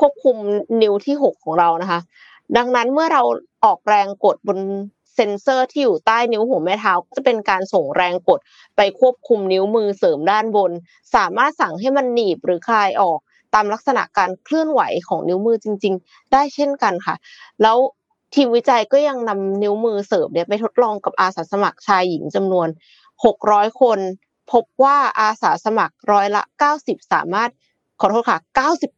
[0.00, 0.36] ควบคุม
[0.82, 2.00] นิ้วที่หกของเรานะคะ
[2.56, 3.22] ดังนั้นเมื่อเรา
[3.64, 4.58] ออกแรงกดบน
[5.18, 8.40] เซนเซอร์ที่อยู่ใต้นิ้วหัวแม่เท้าก็จะเป็นการส่งแรงกด
[8.76, 10.72] ไปควบคุมนิ้วมือเสริมด้านบน
[11.14, 13.18] สามารถสั่งให้มันหนีบหรือคลายออก
[13.54, 17.14] ตามลักษณะการเคลื่อนไหวของนิ้วมือจริง ๆ ได้เช่นกันค่ะ
[17.62, 17.78] แล้ว
[18.34, 22.68] ทีมวิจัยก็ยังนำนิ้วมือเสริมเนี่ยไปทดลองกับอาสาสมัครชายหญิงจำนวน
[23.24, 23.98] 600 คน
[24.52, 26.42] พบว่าอาสาสมัครร้อยละ
[26.78, 27.50] 90 สามารถ
[28.00, 28.38] ขอโทษค่ะ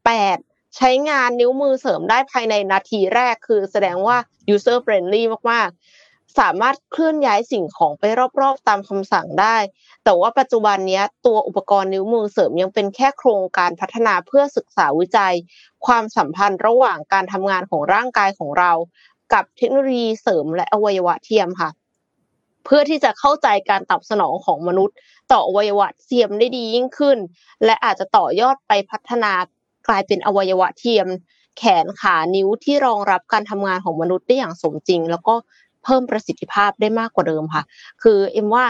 [0.09, 4.16] 98 ใช้งานนิ้วมือเสริมได้ภายในนาทีแรกคือแสดงว่า
[4.55, 5.99] user friendly มากๆ
[6.39, 8.05] สามารถเคลื่อนย้ายสิ่งของไป
[8.41, 9.57] รอบๆตามคำสั่งได้
[10.05, 15.35] แต่ว่าปัจจุบันนี้ตัวอุปกรณ์นิ้วมือเสริมยังเป็นแค่โครงการพัฒนาเพื่อศึกษาวิจัย
[15.87, 18.72] ความสัมพันธ์ระหว่างการทำงานของร่างกายของเรา
[19.33, 21.70] กับเทคโนโลยีเสริมและอวัยวะเทียมค่ะ
[22.64, 24.97] เพื่อที่จะเข้าใจการตอบสนองของมนุษย์
[25.33, 27.18] ต่ออวัยวะเทียมได้ดียิ่งขึ้น
[27.64, 29.33] และอาจจะต่อยอดไปพัฒนา
[29.89, 31.07] กลายเป็นอวัยวะเทียม
[31.59, 35.35] แขนขานิ้วที่รองรับการทำงานของมนุษย์ได้อย่างสมจริง แล้วก็
[35.85, 37.62] เพิ่มประสิทธิภาพได้มากกว่าเดิมค่ะ
[38.03, 38.64] คือเอ็มว่า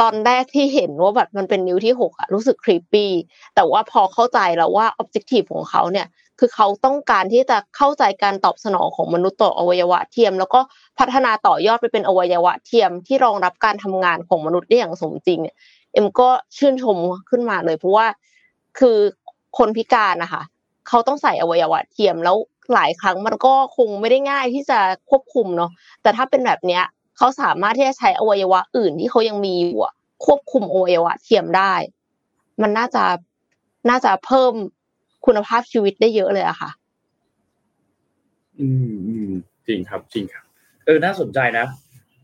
[0.00, 3.10] ตอนแรกที่เห็นว่าแบบมันเป็นนิ้วที่หกอะรู้สึกครีปปี้
[3.54, 6.06] แต่ว่าพอเข้าใจแล้วว่าออบเจกตีฟของเขาเนี่ย
[6.38, 10.60] คือเขาต้องการที่จะเข้าใจการตอบสนองของมนุษย์ต่ออวัยวะเทียม แล้วก็
[10.98, 15.56] พัฒนาต่อยอดไปเป็นอวัยวะเทียม ที่รองรับการทำงานของมนุษย์ได้อย่างสมจริงเนี่ย
[15.92, 16.96] เอ็มก็ชื่นชม
[17.30, 18.06] ขึ้นมาเลยเพราะว่า
[18.78, 18.96] คือ
[19.58, 20.42] คนพิการนะคะ
[20.88, 22.36] เขาต้องใส่อวัยวะเทียมแล้ว
[22.72, 24.78] หลายครั้งมันก็คงไม่ได้ง่ายที่จะ
[25.10, 25.70] ควบคุมเนาะ
[26.02, 26.84] แต่ถ้าเป็นแบบเนี้ย
[27.16, 29.78] เขาสามารถที่จะใช้อวัยวะอื่นที่เขายังมีอยู่
[30.24, 31.74] ควบคุมอวัยวะเทียมได้
[32.62, 33.04] มันน่าจะ
[33.90, 34.52] น่าจะเพิ่ม
[35.26, 36.70] คุณภาพชีวิตได้เยอะเลยอะค่ะ
[38.60, 39.30] อืมอืม
[39.66, 40.44] จริงครับ จริงครับ
[40.84, 41.66] เออ น่าสนใจนะ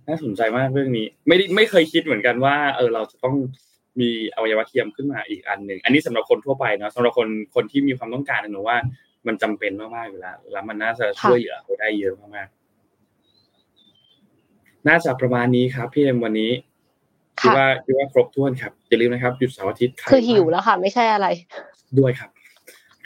[0.09, 3.36] น่าสนใจมากเรื่องนี้ ไม่ได้ไม่เคยคิดเหมือนกันว่า เออ เราจะต้อง
[4.01, 8.76] มีอวัยวะเทียมขึ้นมาอีกอันหนึ่ง อันนี้สำหรับคนทั่วไปนะสำหรับคนคนที่มีความต้องการนะหนูว่า
[9.27, 16.53] มันจำเป็นมากๆอยู่แล้ว แล้วมันน่าจะช่วยเหลือเขาได้เยอะมากๆ น่าจะประมาณนี้ครับ พี่เอ็มวันนี้
[17.41, 21.27] คิดว่าคิดว่าครบถ้วนครับอย่าลืมนะครับหยุดเสาร์อาทิตย์ใรคือหิวแล้วค่ะ ไม่ใช่อะไร
[21.99, 22.31] ด้วยครับ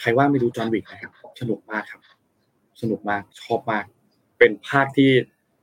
[0.00, 2.00] ใครว่าไม่ดูจอห์นวิกนะครับ สนุกมากครับ
[2.80, 3.84] สนุกมากชอบมาก
[4.38, 5.10] เป็นภาคที่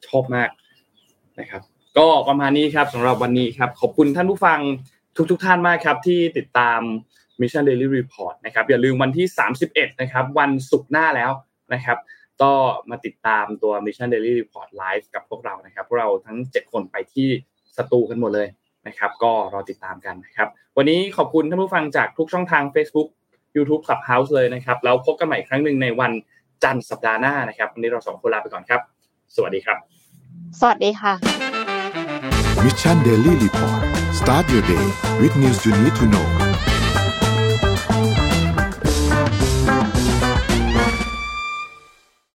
[0.08, 0.50] ชอบมาก
[1.40, 1.62] นะครับ
[1.98, 4.60] ก็ประมาณนี้ครับสำหรับวันนี้ครับ ขอบคุณท่านผู้ฟัง
[5.16, 6.82] ทุกทุกท่านมากครับ ที่ติดตาม
[7.42, 9.28] Mission Daily Report นะครับอย่าลืมวันที่
[9.64, 11.32] 31 นะครับ วันศุกร์หน้าแล้ว
[11.74, 11.98] นะครับ
[12.42, 12.52] ก็
[12.90, 17.28] มาติดตามตัว Mission Daily Report Live กับพวกเรานะครับ พวกเราทั้ง 7 คนไปที่
[17.78, 18.48] สตูกันหมดเลย
[18.88, 23.08] นะครับ ก็รอติดตามกันนะครับ วันนี้ขอบคุณท่านผู้ฟังจากทุกช่องทาง Facebook
[23.56, 26.12] YouTube Clubhouse เลยนะครับ แล้วพบกันใหม่ครั้งหนึ่งในวัน
[26.64, 28.82] จันทร์สัปดาห์หน้านะครับ วันนี้เราสองคนลาไปก่อนครับ
[29.36, 29.78] สวัสดีครับ
[30.60, 31.14] สวัสดีค่ะ
[32.64, 33.82] Mission Daily Report
[34.20, 34.86] start your day
[35.22, 36.28] with news you need to know